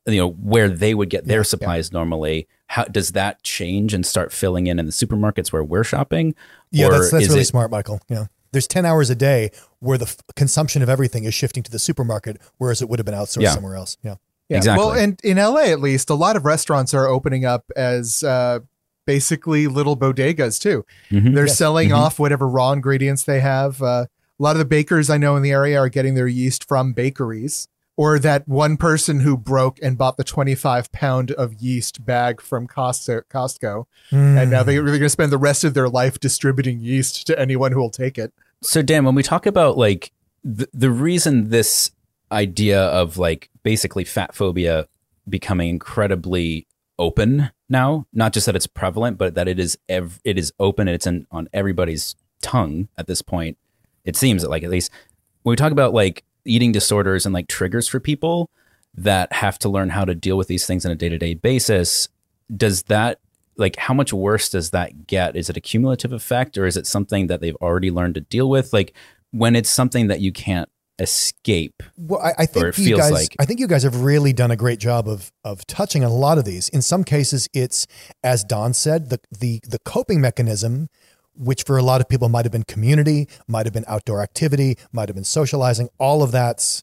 [0.07, 4.33] You know where they would get their supplies normally how does that change and start
[4.33, 6.35] filling in in the supermarkets where we're shopping
[6.71, 8.01] Yeah, that's that's really it- smart, Michael.
[8.09, 8.27] Yeah.
[8.53, 11.79] There's 10 hours a day where the f- consumption of everything is shifting to the
[11.79, 13.51] supermarket, whereas it would have been outsourced Yeah.
[13.55, 13.99] somewhere else.
[14.03, 14.15] Yeah.
[14.49, 14.57] Yeah.
[14.59, 14.85] Exactly.
[14.85, 18.61] Well, and in LA at least, a lot of restaurants are opening up as uh,
[19.07, 20.85] basically little bodegas too.
[21.11, 21.35] Mhm.
[21.35, 21.59] They're Yes.
[21.59, 21.97] selling Mhm.
[21.99, 23.83] off whatever raw ingredients they have.
[23.83, 24.07] Uh,
[24.39, 26.93] a lot of the bakers I know in the area are getting their yeast from
[26.93, 27.69] bakeries.
[27.97, 32.69] Or that one person who broke and bought the 25 pound of yeast bag from
[32.69, 34.89] Costco, Costco and now they- they're hmm.
[34.89, 38.19] going to spend the rest of their life distributing yeast to anyone who will take
[38.19, 38.33] it.
[38.63, 40.13] so dan when we talk about like
[40.45, 41.91] the, the reason this
[42.33, 44.87] idea of like basically fat phobia
[45.29, 46.67] becoming incredibly
[46.99, 50.89] open now not just that it's prevalent but that it is ev- it is open
[50.89, 53.57] and it's in, on everybody's tongue at this point
[54.05, 54.91] it seems that like at least
[55.43, 58.49] when we talk about like eating disorders and like triggers for people
[58.95, 62.09] that have to learn how to deal with these things on a day-to-day basis
[62.57, 63.19] does that
[63.57, 66.87] like how much worse does that get is it a cumulative effect or is it
[66.87, 68.95] something that they've already learned to deal with like
[69.33, 73.13] when it's something that you can't escape Well, I, I think it you feels guys.
[73.13, 76.11] like- I think you guys have really done a great job of of touching on
[76.11, 76.71] a lot of these.
[76.71, 77.87] In some cases, it's
[78.25, 80.89] as Don said, the the the coping mechanism,
[81.37, 84.77] which for a lot of people might have been community, might have been outdoor activity,
[84.93, 85.89] might have been socializing.
[85.99, 86.83] All of that's,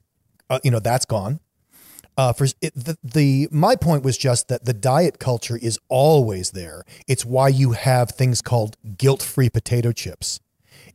[0.49, 1.39] uh, you know, that's gone.
[2.15, 6.51] Uh, for it, the, the my point was just that the diet culture is always
[6.51, 6.83] there.
[7.07, 10.39] It's why you have things called guilt-free potato chips.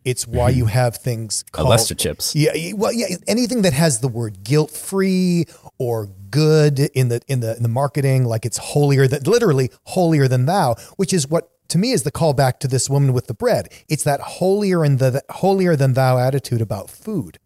[0.04, 4.08] It's why you have things called Lester chips yeah, well, yeah, anything that has the
[4.08, 5.46] word guilt-free
[5.78, 10.28] or good in the in the in the marketing, like it's holier than literally holier
[10.28, 13.34] than thou, which is what to me is the callback to this woman with the
[13.34, 13.68] bread.
[13.88, 17.38] It's that holier and the holier than thou attitude about food.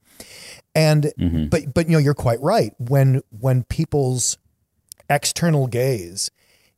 [0.75, 1.47] And mm-hmm.
[1.47, 2.73] but but you know you're quite right.
[2.79, 4.39] When when people's
[5.11, 6.31] external gaze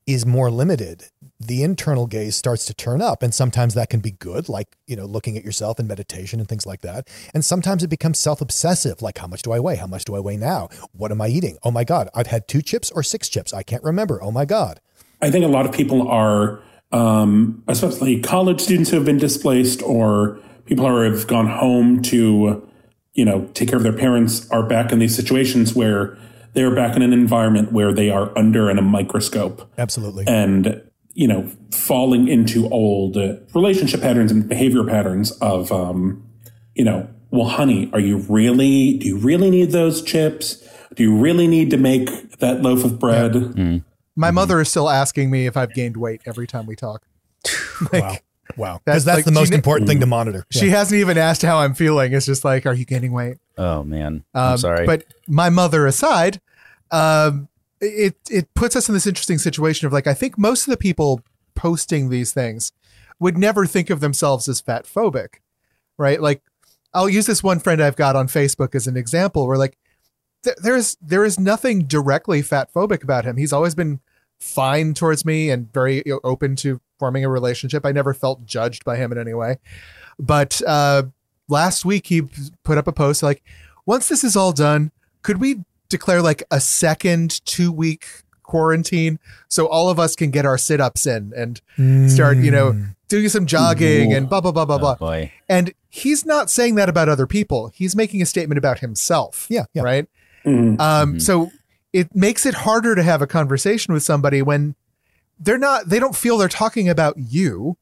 [0.07, 1.05] is more limited
[1.47, 3.23] the internal gaze starts to turn up.
[3.23, 6.49] And sometimes that can be good like you know looking at yourself and meditation and
[6.49, 7.09] things like that.
[7.33, 9.77] And sometimes it becomes self-obsessive like how much do i weigh?
[9.77, 10.69] How much do i weigh now?
[10.93, 11.59] What am i eating?
[11.63, 13.53] Oh my god i've had two chips or six chips.
[13.53, 14.23] I can't remember.
[14.23, 14.81] Oh my god.
[15.21, 16.61] I think a lot of people are,
[16.95, 22.67] um, especially college students who have been displaced or people who have gone home to,
[23.15, 26.17] you know, take care of their parents are back in these situations where
[26.53, 30.81] they're back in an environment where they are under in a microscope absolutely and,
[31.15, 33.17] you know, falling into old
[33.55, 36.25] relationship patterns and behavior patterns of, um,
[36.75, 40.63] you know, well, honey, are you really, do you really need those chips?
[40.95, 43.35] Do you really need to make that loaf of bread?
[44.17, 47.03] My mother is still asking me if I've gained weight every time we talk.
[47.93, 48.17] wow
[48.57, 51.43] wow because that's, like- the most she- important thing to monitor She hasn't even asked
[51.43, 52.13] how I'm feeling.
[52.13, 53.39] It's just like, are you gaining weight?
[53.57, 56.41] oh man Um, i'm sorry But my mother aside,
[56.91, 57.49] um,
[57.81, 60.77] it it puts us in this interesting situation of like I think most of the
[60.77, 61.21] people
[61.55, 62.73] posting these things
[63.21, 65.37] would never think of themselves as fat phobic,
[65.99, 66.21] right?
[66.21, 66.43] Like
[66.93, 69.77] I'll use this one friend I've got on Facebook as an example where like
[70.45, 73.37] th- there's there is nothing directly fat phobic about him.
[73.37, 74.01] He's always been
[74.39, 77.85] fine towards me and very you know, open to forming a relationship.
[77.85, 79.59] I never felt judged by him in any way.
[80.19, 81.05] But uh,
[81.49, 82.23] last week he
[82.63, 83.43] put up a post like,
[83.87, 88.07] once this is all done, could we declare like a second two week
[88.43, 91.61] quarantine so all of us can get our sit ups in and
[92.11, 92.79] start, you know,
[93.09, 94.95] doing some jogging and blah, blah, blah, blah, oh, blah.
[94.97, 97.71] boy And he's not saying that about other people.
[97.75, 99.47] He's making a statement about himself.
[99.49, 99.83] Yeah, yeah.
[99.83, 100.07] Right.
[100.45, 100.81] Mhm.
[100.81, 101.51] Um, So
[101.93, 104.75] it makes it harder to have a conversation with somebody when
[105.39, 107.77] they're not, they don't feel they're talking about you.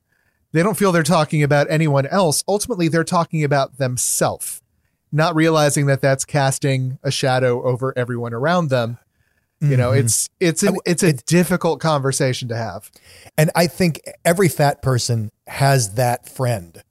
[0.52, 2.44] They don't feel they're talking about anyone else.
[2.46, 4.60] Ultimately, they're talking about themselves,
[5.10, 8.98] not realizing that that's casting a shadow over everyone around them.
[9.60, 9.98] You know, Mhm.
[10.00, 12.90] it's it's an, it's a difficult conversation to have.
[13.38, 16.82] And I think every fat person has that friend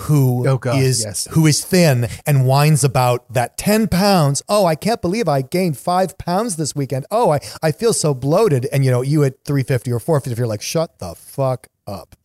[0.00, 1.26] who is Oh, God, yes.
[1.32, 4.42] who is thin and whines about that 10 pounds.
[4.48, 7.06] Oh, I can't believe I gained five pounds this weekend.
[7.10, 8.66] Oh, I, I feel so bloated.
[8.72, 12.16] And you know, you at 350 or 450, you're like, shut the fuck up.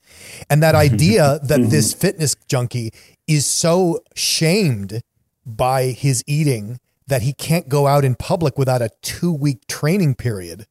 [0.50, 1.70] And that idea that mm-hmm.
[1.70, 2.92] this fitness junkie
[3.28, 5.02] is so shamed
[5.46, 10.16] by his eating that he can't go out in public without a two week training
[10.16, 10.66] period.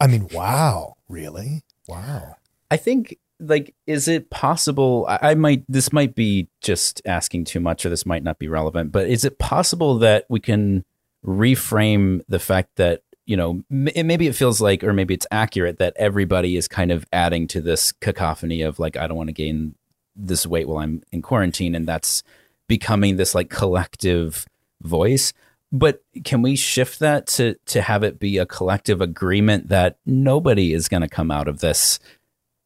[0.00, 1.62] I mean, wow, really?
[1.88, 2.36] Wow.
[2.70, 7.60] I think like is it possible I, I might this might be just asking too
[7.60, 10.84] much or this might not be relevant but is it possible that we can
[11.24, 15.78] reframe the fact that you know m- maybe it feels like or maybe it's accurate
[15.78, 19.32] that everybody is kind of adding to this cacophony of like i don't want to
[19.32, 19.74] gain
[20.14, 22.22] this weight while i'm in quarantine and that's
[22.70, 24.46] becoming this like collective
[24.80, 25.32] voice.
[25.72, 30.72] But can we shift that to to have it be a collective agreement that nobody
[30.72, 31.98] is going to come out of this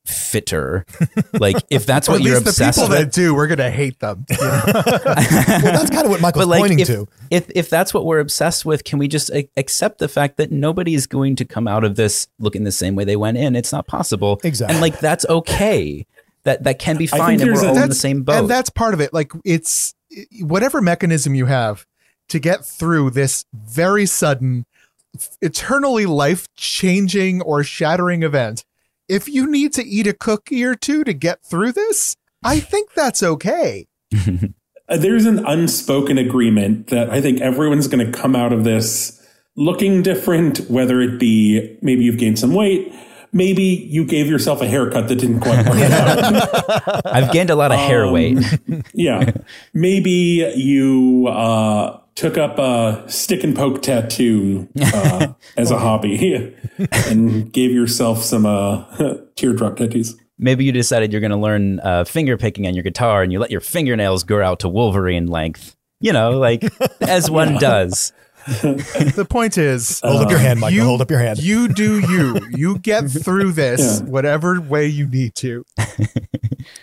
[0.07, 0.85] fitter
[1.33, 3.71] like if that's what at you're least the obsessed people with that do, we're gonna
[3.71, 4.27] hate them.
[4.31, 4.63] you know?
[4.67, 7.09] well, that's kind of what Michael's but like pointing if, to.
[7.31, 10.53] if if that's what we're obsessed with can we just a- accept the fact that
[10.53, 13.57] nobody is going to come out of this looking the same way they went in
[13.57, 14.75] it's not possible Exactly.
[14.75, 16.07] and like that's okay
[16.45, 18.93] that that can be fine and we're all in the same boat And that's part
[18.95, 19.13] of it.
[19.15, 19.95] Like it's
[20.41, 21.87] whatever mechanism you have
[22.29, 24.67] to get through this very sudden,
[25.41, 28.65] eternally life changing or shattering event.
[29.09, 32.95] If you need to eat a cookie or two to get through this, I think
[32.95, 33.87] that's okay.
[34.87, 39.19] Uh, there's an unspoken agreement that I think everyone's going to come out of this
[39.57, 42.93] looking different, whether it be maybe you've gained some weight,
[43.33, 47.07] maybe you gave yourself a haircut that didn't quite work out.
[47.07, 48.39] i've gained a lot of hair Um, weight
[48.93, 49.31] Yeah.
[49.73, 56.55] Maybe you uh, took up a stick and poke tattoo uh, as a hobby
[57.07, 58.85] and gave yourself some uh,
[59.37, 60.17] teardrop tattoos.
[60.39, 63.39] maybe you decided you're going to learn uh, finger picking on your guitar and you
[63.39, 66.63] let your fingernails grow out to wolverine length you know like
[67.01, 68.13] as one does
[68.47, 70.77] The point is, Hold up your hand, Michael.
[70.77, 71.39] you- Hold up your hand.
[71.39, 72.39] you do you.
[72.51, 74.07] You get through this Yeah.
[74.07, 75.65] whatever way you need to,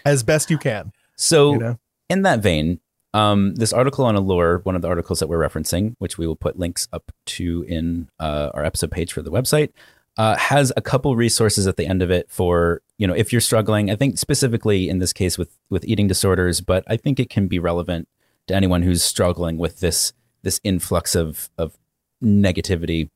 [0.05, 0.91] as best you can.
[1.17, 1.79] So, You know?
[2.09, 2.79] in that vein,
[3.13, 6.35] um, this article on Allure, one of the articles that we're referencing, which we will
[6.35, 9.71] put links up to in uh, our episode page for the website,
[10.17, 13.41] uh, has a couple resources at the end of it for you know if you're
[13.41, 13.89] struggling.
[13.89, 17.47] I think specifically in this case with with eating disorders, but I think it can
[17.47, 18.07] be relevant
[18.47, 21.77] to anyone who's struggling with this this influx of of
[22.23, 23.09] negativity.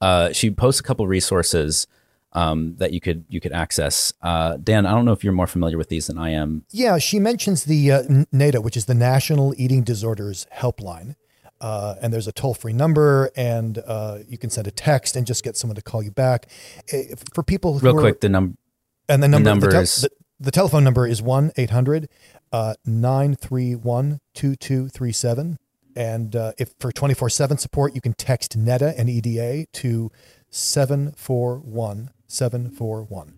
[0.00, 1.86] Uh, she posts a couple resources
[2.34, 4.12] um, that you could you could access.
[4.22, 6.64] Uh, Dan, I don't know if you're more familiar with these than I am.
[6.70, 11.14] Yeah, she mentions the uh, NEDA, which is the National Eating Disorders Helpline.
[11.60, 15.26] Uh, and there's a toll free number, and uh, you can send a text and
[15.26, 16.46] just get someone to call you back.
[16.92, 18.56] Eh, For people who Real are, quick, the number.
[19.08, 20.08] and the number, number the, tel- is- the,
[20.40, 22.08] the telephone number is 1 800
[22.84, 25.58] 931 2237.
[25.96, 30.10] And uh, if for 24 7 support, you can text NEDA and EDA to
[30.50, 33.34] 741 741.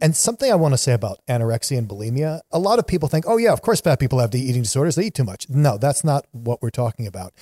[0.00, 3.24] And something I want to say about anorexia and bulimia a lot of people think,
[3.26, 4.94] oh, yeah, of course, fat people have the eating disorders.
[4.94, 5.48] They eat too much.
[5.48, 7.32] No, that's not what we're talking about.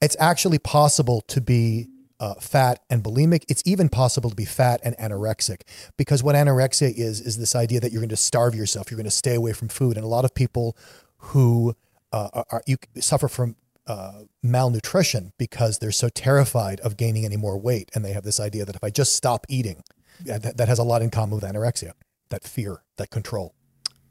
[0.00, 1.88] It's actually possible to be
[2.20, 3.44] uh, fat and bulimic.
[3.48, 5.62] It's even possible to be fat and anorexic
[5.96, 9.04] because what anorexia is, is this idea that you're going to starve yourself, you're going
[9.04, 9.96] to stay away from food.
[9.96, 10.76] And a lot of people
[11.18, 11.74] who
[12.12, 17.58] uh, are, you suffer from uh, malnutrition because they're so terrified of gaining any more
[17.58, 17.90] weight.
[17.94, 19.82] And they have this idea that if I just stop eating,
[20.24, 21.92] yeah, that, that has a lot in common with anorexia,
[22.30, 23.54] that fear, that control.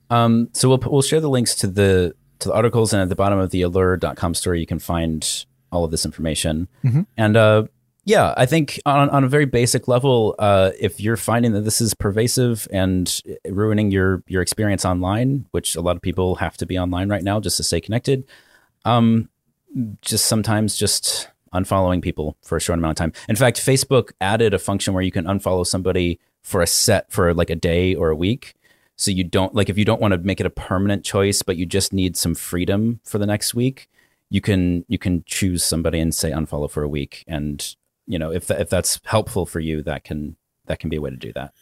[0.09, 3.15] Um, so we'll we'll share the links to the to the articles, and at the
[3.15, 6.67] bottom of the allure.com story, you can find all of this information.
[7.17, 7.63] And uh,
[8.05, 11.79] yeah, I think on on a very basic level, uh, if you're finding that this
[11.79, 16.65] is pervasive and ruining your your experience online, which a lot of people have to
[16.65, 18.25] be online right now just to stay connected,
[18.85, 19.29] um,
[20.01, 23.13] just sometimes just unfollowing people for a short amount of time.
[23.29, 27.33] In fact, Facebook added a function where you can unfollow somebody for a set for
[27.33, 28.55] like a day or a week.
[28.95, 31.57] So you don't like if you don't want to make it a permanent choice, but
[31.57, 33.89] you just need some freedom for the next week,
[34.29, 37.23] you can you can choose somebody and say unfollow for a week.
[37.27, 40.35] And you know if if that's helpful for you, that can
[40.65, 41.53] that can be a way to do that.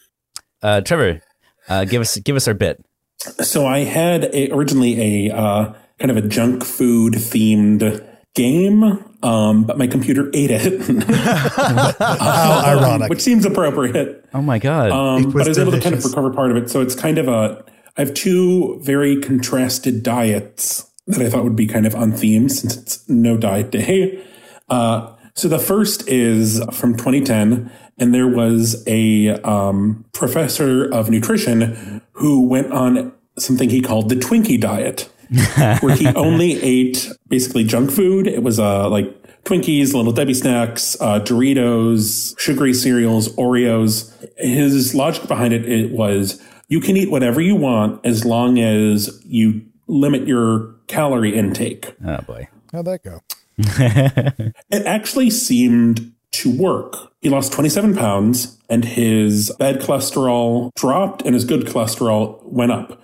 [0.62, 1.22] Uh, Trevor,
[1.70, 2.84] uh, give us give us our bit.
[3.18, 8.84] So I had a, originally a uh, kind of a junk food themed game,
[9.24, 13.10] um, but my computer ate it, How ironic.
[13.10, 14.26] which seems appropriate.
[14.34, 14.92] Oh my god!
[14.92, 16.70] Um, was but I was able to kind of recover part of it.
[16.70, 17.64] So it's kind of a,
[17.98, 22.48] I have two very contrasted diets that I thought would be kind of on theme
[22.50, 24.24] since it's no diet day.
[24.70, 32.02] Uh, so the first is from 2010, and there was a um, professor of nutrition
[32.14, 35.10] who went on something he called the Twinkie diet,
[35.80, 38.28] where he only ate basically junk food.
[38.28, 39.06] It was uh, like
[39.44, 44.12] Twinkies, Little Debbie snacks, uh, Doritos, sugary cereals, Oreos.
[44.38, 49.22] His logic behind it, it was you can eat whatever you want as long as
[49.26, 51.96] you limit your calorie intake.
[52.06, 52.48] oh boy.
[52.72, 53.22] How'd that go?
[54.72, 57.12] It actually seemed to work.
[57.22, 63.01] He lost 27 pounds and his bad cholesterol dropped and his good cholesterol went up.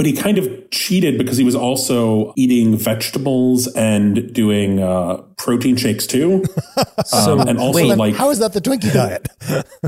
[0.00, 5.76] But he kind of cheated because he was also eating vegetables and doing uh, protein
[5.76, 6.42] shakes too.
[7.12, 7.98] um, and also wait.
[7.98, 9.28] like How is that the Twinkie diet?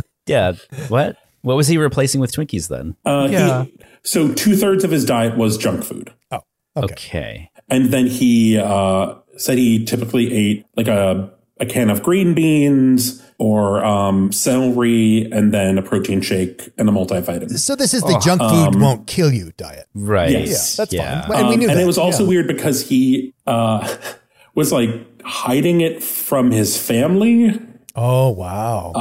[0.26, 0.52] Yeah.
[0.88, 1.16] What?
[1.40, 2.94] What was he replacing with Twinkies then?
[3.06, 3.64] uh, he- Yeah.
[4.02, 6.12] so two thirds of his diet was junk food.
[6.30, 6.44] Okay.
[6.76, 7.50] Okay.
[7.70, 13.22] And then he uh, said he typically ate like a, a can of green beans
[13.42, 17.58] or um, celery and then a protein shake and a multivitamin.
[17.58, 19.88] So this is the junk food um, won't kill you diet.
[19.94, 20.30] Right.
[20.30, 20.76] Yes.
[20.78, 21.26] Yeah, that's yeah.
[21.26, 21.38] fine.
[21.40, 21.82] And we Um, knew and that.
[21.82, 22.28] it was also yeah.
[22.28, 23.96] weird because he uh,
[24.54, 24.90] was like
[25.24, 27.60] hiding it from his family
[27.96, 28.92] Oh wow.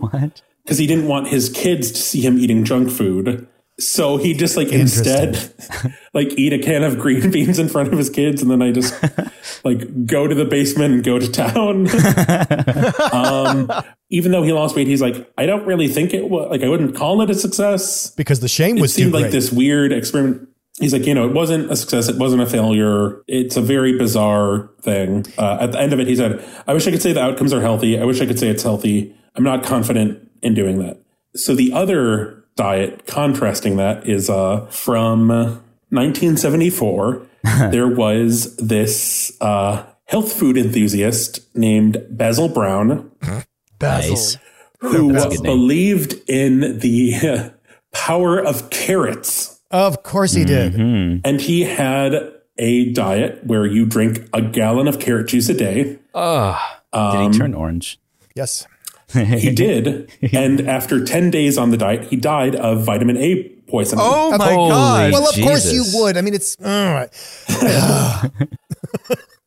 [0.00, 0.42] What?
[0.64, 3.46] because he didn't want his kids to see him eating junk food.
[3.80, 5.52] So he just like instead
[6.14, 8.70] like eat a can of green beans in front of his kids, and then I
[8.70, 8.94] just
[9.64, 11.88] like go to the basement and go to town.
[13.12, 13.70] um,
[14.10, 16.68] even though he lost weight, he's like, I don't really think it was like I
[16.68, 18.10] wouldn't call it a success.
[18.12, 20.48] because the shame It was too seemed like this weird experiment.
[20.78, 22.08] He's like, you know, it wasn't a success.
[22.08, 23.22] It wasn't a failure.
[23.26, 25.24] It's a very bizarre thing.
[25.38, 27.52] Uh, at the end of it, he said, I wish I could say the outcomes
[27.52, 27.98] are healthy.
[27.98, 29.14] I wish I could say it's healthy.
[29.36, 31.00] I'm not confident in doing that.
[31.36, 37.26] So the other diet contrasting that is uh, from 1974.
[37.70, 43.10] there was this uh, health food enthusiast named Basil Brown
[43.78, 44.10] Basil.
[44.14, 44.36] Nice.
[44.78, 45.52] who That's a good name.
[45.52, 47.52] believed in the
[47.92, 49.60] power of carrots.
[49.70, 50.74] of course he did.
[50.74, 51.16] Hmm.
[51.24, 55.98] And he had a diet where you drink a gallon of carrot juice a day.
[56.14, 56.58] Oh,
[56.92, 57.98] did he turn orange?
[58.34, 58.66] Yes.
[59.12, 60.10] He did.
[60.32, 64.04] and after 10 days on the diet, he died of vitamin A poisoning.
[64.06, 65.12] Oh my Holy god.
[65.12, 66.16] Well, of course you would.
[66.16, 67.10] I mean, it's all right.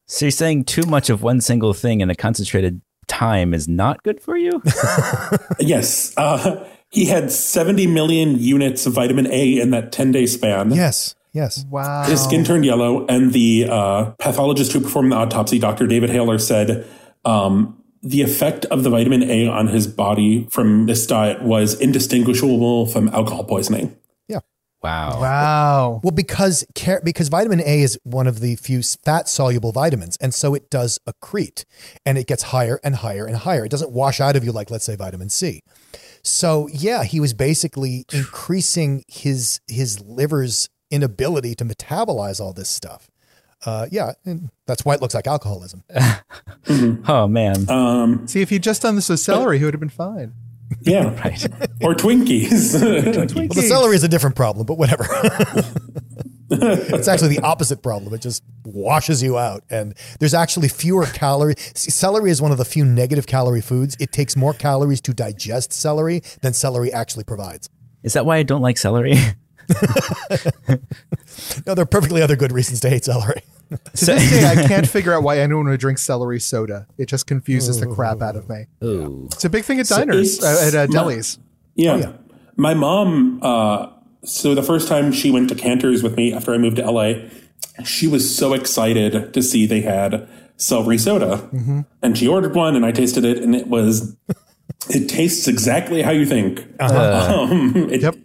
[0.10, 4.04] So you're saying too much of one single thing in a concentrated time is not
[4.04, 4.62] good for you?
[5.60, 6.14] Yes.
[6.16, 10.72] Uh, he had 70 million units of vitamin A in that 10 day span.
[10.72, 11.14] yes.
[11.34, 11.66] Yes.
[11.70, 12.06] Wow.
[12.06, 15.86] His skin turned yellow, and the uh, pathologist who performed the autopsy, Dr.
[15.86, 16.88] David Haler, said
[17.26, 22.86] um, the effect of the vitamin A on his body from this diet was indistinguishable
[22.86, 23.96] from alcohol poisoning.
[24.28, 24.40] Yeah.
[24.84, 25.22] Wow.
[25.22, 26.02] Wow.
[26.04, 26.66] Well, because
[27.04, 31.00] because vitamin A is one of the few fat soluble vitamins, and so it does
[31.08, 31.66] accrete,
[32.06, 33.66] and it gets higher and higher and higher.
[33.66, 35.62] It doesn't wash out of you like, let's say, vitamin C.
[36.22, 43.10] So yeah, he was basically increasing his his liver's inability to metabolize all this stuff.
[43.66, 45.84] Uh, yeah, and that's why it looks like alcoholism.
[47.08, 47.70] Oh man.
[47.70, 50.34] Um, See, if he'd just done this with celery, he would have been fine.
[50.82, 51.18] yeah.
[51.24, 51.42] right.
[51.82, 52.74] Or Twinkies.
[53.36, 55.06] Well, the celery is a different problem, but whatever.
[56.50, 58.14] it's actually the opposite problem.
[58.14, 59.64] It just washes you out.
[59.70, 61.56] And there's actually fewer calories.
[61.76, 63.96] Celery is one of the few negative calorie foods.
[64.00, 67.70] It takes more calories to digest celery than celery actually provides.
[68.04, 69.16] Is that why I don't like celery?
[71.66, 73.42] No, there are perfectly other good reasons to hate celery.
[73.70, 76.88] To this day, I can't figure out why anyone would drink celery soda.
[76.98, 78.66] It just confuses the crap out of me.
[78.84, 79.28] Ooh.
[79.32, 81.38] It's a big thing at diners, it's uh, at uh, not- delis.
[81.76, 82.14] Yeah.
[82.56, 83.88] My mom, uh,
[84.24, 87.14] so the first time she went to Canter's with me after I moved to LA,
[87.84, 91.50] she was so excited to see they had celery soda.
[92.02, 94.16] And she ordered one and I tasted it and it was,
[94.90, 96.66] it tastes exactly how you think.
[96.80, 98.16] Um, it- Yep.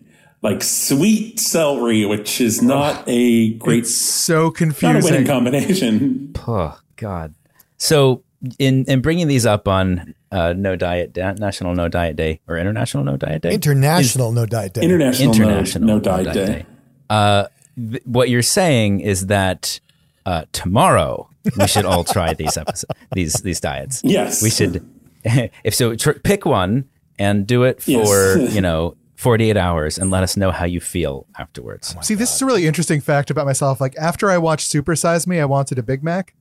[0.42, 5.26] Like sweet celery, which is not a great, It's so not a winning confusing.
[5.26, 6.34] combination.
[6.48, 7.34] Oh God.
[7.78, 8.22] So
[8.58, 12.56] in in bringing these up on uh, No Diet Da- National No Diet Day or
[12.58, 14.82] International No Diet Day, International no diet day.
[14.82, 16.66] International, International no, no diet day.
[17.08, 19.78] Uh, th- what you're saying is that
[20.26, 24.00] uh, tomorrow we should all try these episodes, these these diets.
[24.04, 24.42] Yes.
[24.42, 24.84] we should.
[25.62, 28.54] If so, tr- pick one and do it for Yes.
[28.54, 31.94] you know 48 hours and let us know how you feel afterwards.
[32.02, 33.80] See, this is a really interesting fact about myself.
[33.80, 36.34] Like after I watched Super Size Me, I wanted a Big Mac.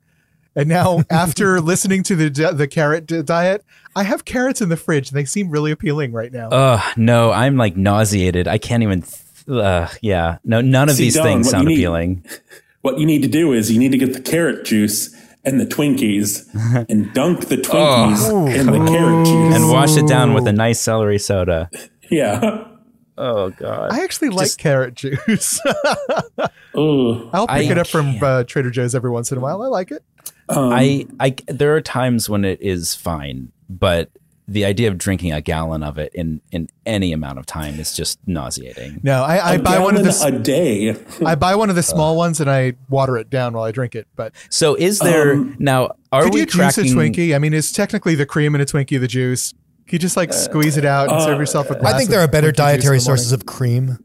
[0.55, 3.63] And now, after listening to the the carrot diet,
[3.95, 6.49] I have carrots in the fridge, and they seem really appealing right now.
[6.49, 8.49] Ugh, no, I'm like nauseated.
[8.49, 9.03] I can't even.
[9.03, 12.25] Th- uh, yeah, no, none of See, these Don, things what sound need- appealing.
[12.82, 15.15] What you need to do is you need to get the carrot juice
[15.45, 16.49] and the Twinkies
[16.89, 19.55] and dunk the Twinkies in the carrot juice.
[19.55, 21.69] And wash it down with a nice celery soda.
[22.09, 22.65] yeah.
[23.18, 23.91] Oh God.
[23.91, 25.59] I actually like carrot juice.
[26.76, 27.30] Ugh.
[27.34, 28.24] I'll pick I it up from can't.
[28.24, 29.62] uh, Trader Joe's every once in a while.
[29.62, 30.03] I like it.
[30.49, 34.09] Um, I, I, there are times when it is fine, but
[34.47, 37.95] the idea of drinking a gallon of it in in any amount of time is
[37.95, 38.99] just nauseating.
[39.01, 40.95] No, I buy one of gallon the s- a day.
[41.26, 43.95] I buy one of the small ones and I water it down while I drink
[43.95, 44.07] it.
[44.16, 45.91] But So is there Um, now?
[46.12, 47.34] Are could we you juice a Twinkie?
[47.34, 49.53] I mean, is technically the cream in a Twinkie the juice?
[49.91, 52.21] Can you just like squeeze it out and serve yourself a glass I think there
[52.21, 53.17] are better Twinkie juice in dietary the morning?
[53.17, 53.97] sources of cream.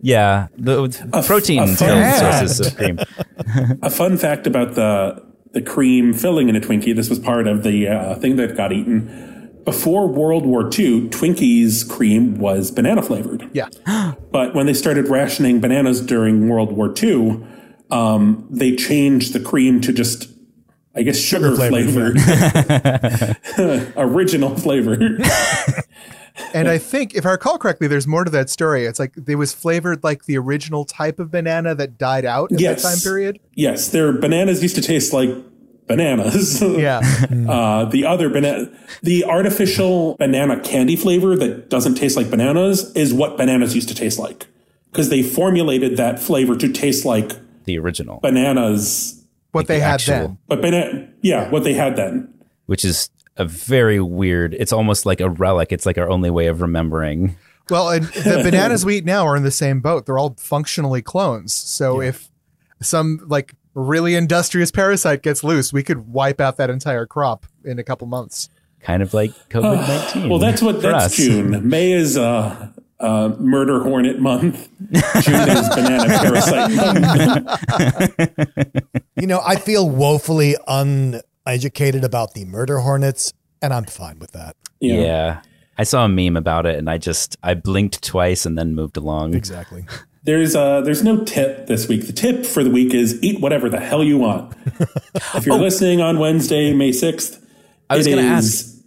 [0.00, 2.98] Yeah, the f- protein a filled fun sources of cream.
[3.82, 6.96] A fun fact about the the cream filling in a Twinkie.
[6.96, 9.60] This was part of the uh, thing that got eaten.
[9.66, 13.50] Before World War II, Twinkies cream was banana flavored.
[13.52, 13.68] Yeah.
[14.32, 17.44] But when they started rationing bananas during World War II,
[17.90, 20.30] um, they changed the cream to just,
[20.94, 24.98] I guess, sugar, flavored, flavored, original flavor.
[26.54, 28.86] And I think, if I recall correctly, there's more to that story.
[28.86, 32.58] It's like it was flavored like the original type of banana that died out in
[32.58, 32.82] Yes.
[32.82, 33.38] that time period.
[33.54, 35.28] yes, their bananas used to taste like
[35.86, 36.62] bananas.
[36.78, 37.00] Yeah.
[37.46, 38.70] Uh, the other banana,
[39.02, 43.94] the artificial banana candy flavor that doesn't taste like bananas is what bananas used to
[43.94, 44.46] taste like.
[44.90, 47.32] Because they formulated that flavor to taste like
[47.66, 49.21] The original, bananas,
[49.52, 50.38] what they the had actual- then.
[50.48, 52.32] but banana, yeah, what they had then.
[52.66, 54.54] which is a very weird.
[54.54, 55.72] It's almost like a relic.
[55.72, 57.36] It's like our only way of remembering.
[57.70, 60.04] Well, and the bananas we eat now are in the same boat.
[60.06, 61.54] They're all functionally clones.
[61.54, 62.28] So if
[62.82, 67.78] some like really industrious parasite gets loose, we could wipe out that entire crop in
[67.78, 68.50] a couple months.
[68.80, 70.28] Kind of like COVID nineteen.
[70.28, 71.16] Well, that's what that's us.
[71.16, 71.68] June.
[71.68, 72.68] May is uh,
[73.02, 74.68] uh, murder hornet month.
[75.22, 77.50] June is banana parasite month.
[79.16, 84.56] You know, I feel woefully uneducated about the murder hornets, and I'm fine with that.
[84.80, 85.00] Yeah.
[85.00, 85.40] Yeah.
[85.78, 88.96] I saw a meme about it and I just I blinked twice and then moved
[88.98, 89.34] along.
[89.34, 89.86] Exactly.
[90.22, 92.06] There's uh, there's no tip this week.
[92.06, 94.54] The tip for the week is eat whatever the hell you want.
[95.34, 97.38] if you're listening on Wednesday, May sixth,
[97.90, 97.94] Oh.
[97.94, 98.84] I was gonna is-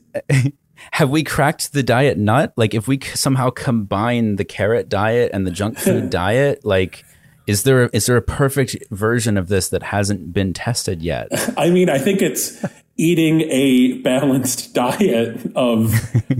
[0.91, 2.53] Have we cracked the diet nut?
[2.55, 7.03] Like if we somehow combine the carrot diet and the junk food diet, like
[7.47, 11.27] is there is there a perfect version of this that hasn't been tested yet?
[11.57, 12.63] I mean, I think it's
[12.97, 15.93] eating a balanced diet of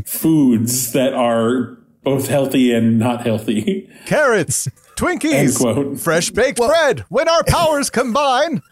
[0.05, 3.89] foods that are both healthy and not healthy.
[4.05, 7.01] Carrots, End Twinkies, fresh baked bread.
[7.09, 8.61] When our powers combine.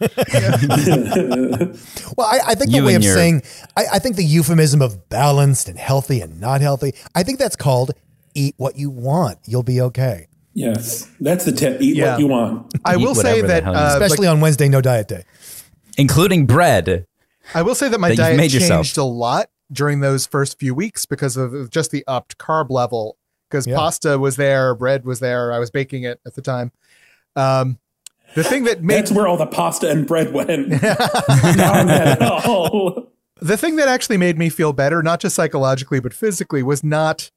[2.16, 3.42] Well, I, I think the You way of your- saying,
[3.76, 7.56] I, I think the euphemism of balanced and healthy and not healthy, I think that's
[7.56, 7.90] called
[8.34, 9.38] eat what you want.
[9.46, 10.28] You'll be okay.
[10.52, 11.80] Yes, that's the tip.
[11.82, 12.12] Eat Yeah.
[12.12, 12.72] what you want.
[12.84, 15.24] I will say that, uh, Especially on Wednesday, no diet day.
[15.98, 17.06] Including bread.
[17.54, 18.84] I will say that my that diet made yourself.
[18.86, 23.16] changed a lot during those first few weeks because of just the upped carb level.
[23.54, 23.76] Because Yeah.
[23.76, 25.52] pasta was there, bread was there.
[25.52, 26.72] I was baking it at the time.
[27.36, 27.78] Um,
[28.34, 30.70] the thing that made That's where all the pasta and bread went.
[31.56, 31.86] Not
[33.40, 37.30] the thing that actually made me feel better, not just psychologically but physically, was not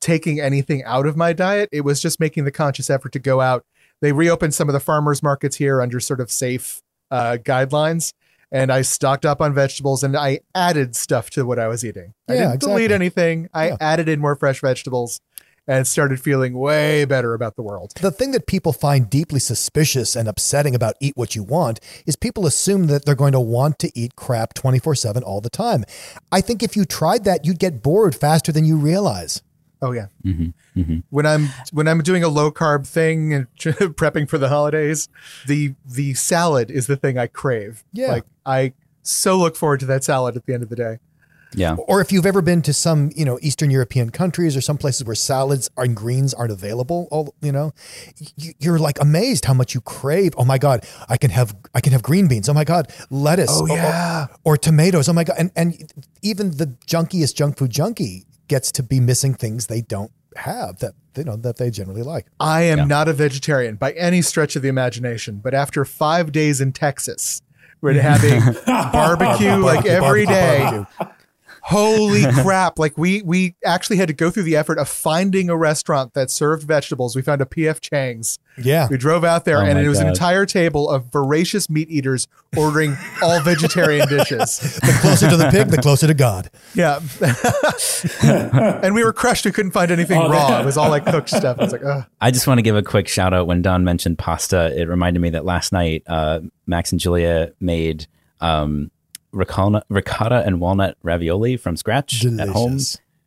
[0.00, 1.68] taking anything out of my diet.
[1.70, 3.62] It was just making the conscious effort to go out.
[4.00, 8.12] They reopened some of the farmers markets here under sort of safe uh, guidelines,
[8.50, 12.14] and I stocked up on vegetables and I added stuff to what I was eating.
[12.28, 13.48] I Yeah, didn't delete anything.
[13.52, 13.76] I Yeah.
[13.80, 15.20] added in more fresh vegetables
[15.68, 17.92] and started feeling way better about the world.
[18.00, 22.16] The thing that people find deeply suspicious and upsetting about eat what you want is
[22.16, 25.84] people assume that they're going to want to eat crap 24 7 all the time.
[26.32, 29.42] I think if you tried that, you'd get bored faster than you realize.
[29.80, 30.06] Oh yeah.
[30.24, 30.98] Mm-hmm.
[31.10, 35.08] When I'm when I'm doing a low carb thing and prepping for the holidays,
[35.46, 37.84] the the salad is the thing I crave.
[37.92, 38.08] Yeah.
[38.08, 40.98] Like I so look forward to that salad at the end of the day.
[41.54, 41.76] Yeah.
[41.86, 45.04] Or if you've ever been to some, you know, Eastern European countries or some places
[45.04, 47.72] where salads and greens aren't available, all you know,
[48.36, 50.32] you- you're like amazed how much you crave.
[50.36, 52.48] Oh my god, I can have I can have green beans.
[52.48, 53.48] Oh my god, lettuce.
[53.50, 54.26] Oh, or- or- yeah.
[54.44, 55.08] Or, tomatoes.
[55.08, 55.90] Oh my god, and and
[56.22, 60.94] even the junkiest junk food junkie gets to be missing things they don't have that
[61.16, 62.26] you know that they generally like.
[62.38, 62.84] I am Yeah.
[62.84, 67.40] not a vegetarian by any stretch of the imagination, but after five days in Texas,
[67.80, 70.84] we're having barbecue like every day.
[71.60, 71.78] Barbecue.
[71.78, 72.78] Holy crap!
[72.78, 76.30] Like we we actually had to go through the effort of finding a restaurant that
[76.30, 77.14] served vegetables.
[77.16, 78.38] We found a PF Chang's.
[78.60, 78.88] Yeah.
[78.90, 82.26] We drove out there, Oh and it was an entire table of voracious meat eaters
[82.56, 84.58] ordering all vegetarian dishes.
[84.58, 86.50] The closer to the pig, the closer to God.
[86.74, 86.98] Yeah,
[88.82, 89.44] and we were crushed.
[89.44, 90.60] We couldn't find anything Oh, raw.
[90.60, 91.58] It was all like cooked stuff.
[91.58, 92.04] I was like, Ugh.
[92.20, 94.72] I just want to give a quick shout out when Don mentioned pasta.
[94.76, 98.06] It reminded me that last night, uh, Max and Julia made
[98.40, 98.90] um,
[99.32, 102.78] ricotta, ricotta and walnut ravioli from scratch at home,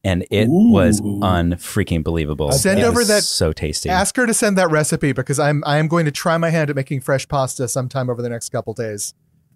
[0.03, 0.71] and it Ooh.
[0.71, 2.51] was unfreaking believable.
[2.51, 3.89] Send It over was that- so tasty.
[3.89, 6.69] ask her to send that recipe because I'm I am going to try my hand
[6.69, 9.13] at making fresh pasta sometime over the next couple days.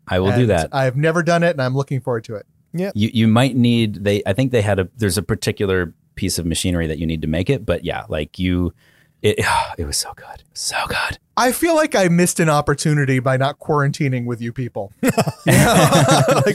[0.07, 0.69] I will do that.
[0.71, 2.45] I've never done it, and I'm looking forward to it.
[2.73, 2.91] Yeah.
[2.93, 6.45] You you might need they I think they had a there's a particular piece of
[6.45, 8.73] machinery that you need to make it, but yeah, like you
[9.21, 9.45] it
[9.77, 10.43] it was so good.
[10.53, 11.17] So good.
[11.37, 14.93] I feel like I missed an opportunity by not quarantining with you people.
[15.01, 15.13] like,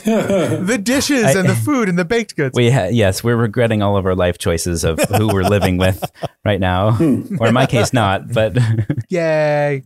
[0.05, 2.57] the dishes and the food and the baked goods.
[2.57, 6.03] We ha- yes, we're regretting all of our life choices of who we're living with
[6.47, 8.33] right now, or in my case, not.
[8.33, 8.57] But
[9.11, 9.83] Yay.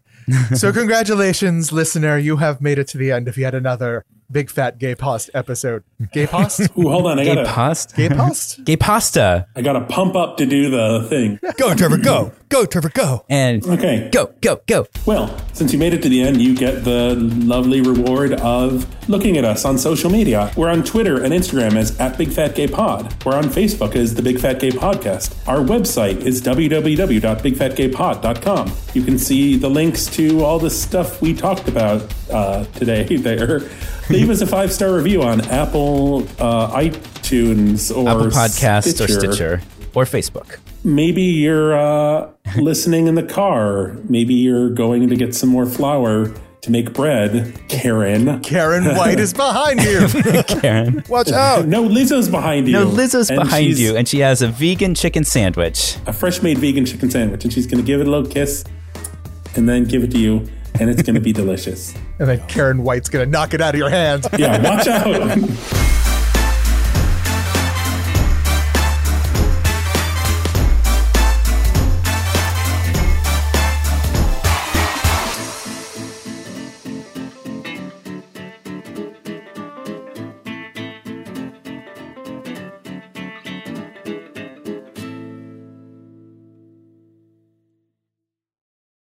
[0.55, 2.17] so congratulations, listener.
[2.17, 4.05] You have made it to the end of yet another
[4.35, 5.85] Big Fat Gay Post episode.
[6.13, 6.61] Gay Post?
[6.79, 7.21] Ooh, hold on.
[7.21, 8.65] I gay gotta, pasta, Gay Post?
[8.69, 11.39] gay pasta, I gotta pump up to do the thing.
[11.57, 12.33] Go, Trevor, go.
[12.49, 13.25] Go, Trevor, go.
[13.31, 14.09] and Okay.
[14.13, 14.87] go go go.
[15.07, 19.37] Well, since you made it to the end, you get the lovely reward of looking
[19.37, 20.51] at us on social media.
[20.57, 23.15] We're on Twitter and Instagram as at Big Fat Gay Pod.
[23.25, 25.37] We're on Facebook as the Big Fat Gay Podcast.
[25.49, 28.73] Our website is www.bigfatgaypod.com.
[28.95, 33.61] You can see the links to all the stuff we talked about uh, today there.
[34.11, 39.63] Leave us a five star review on Apple, uh, iTunes, or Apple Podcast or Stitcher
[39.95, 40.59] or Facebook.
[40.83, 43.97] maybe you're uh, listening in the car.
[44.09, 47.59] Maybe you're going to get some more flour to make bread.
[47.69, 48.41] Karen.
[48.41, 50.07] Karen White is behind you.
[50.49, 51.05] Karen.
[51.09, 51.67] Watch out.
[51.67, 52.73] No, Lizzo's behind you.
[52.73, 55.97] No, Lizzo's And behind you, and she has a vegan chicken sandwich.
[56.07, 58.65] A fresh made vegan chicken sandwich, and she's going to give it a little kiss
[59.57, 60.49] and then give it to you,
[60.81, 61.95] and it's going to be delicious.
[62.19, 64.27] and then Karen White's going to knock it out of your hands.
[64.39, 65.39] Yeah, watch out.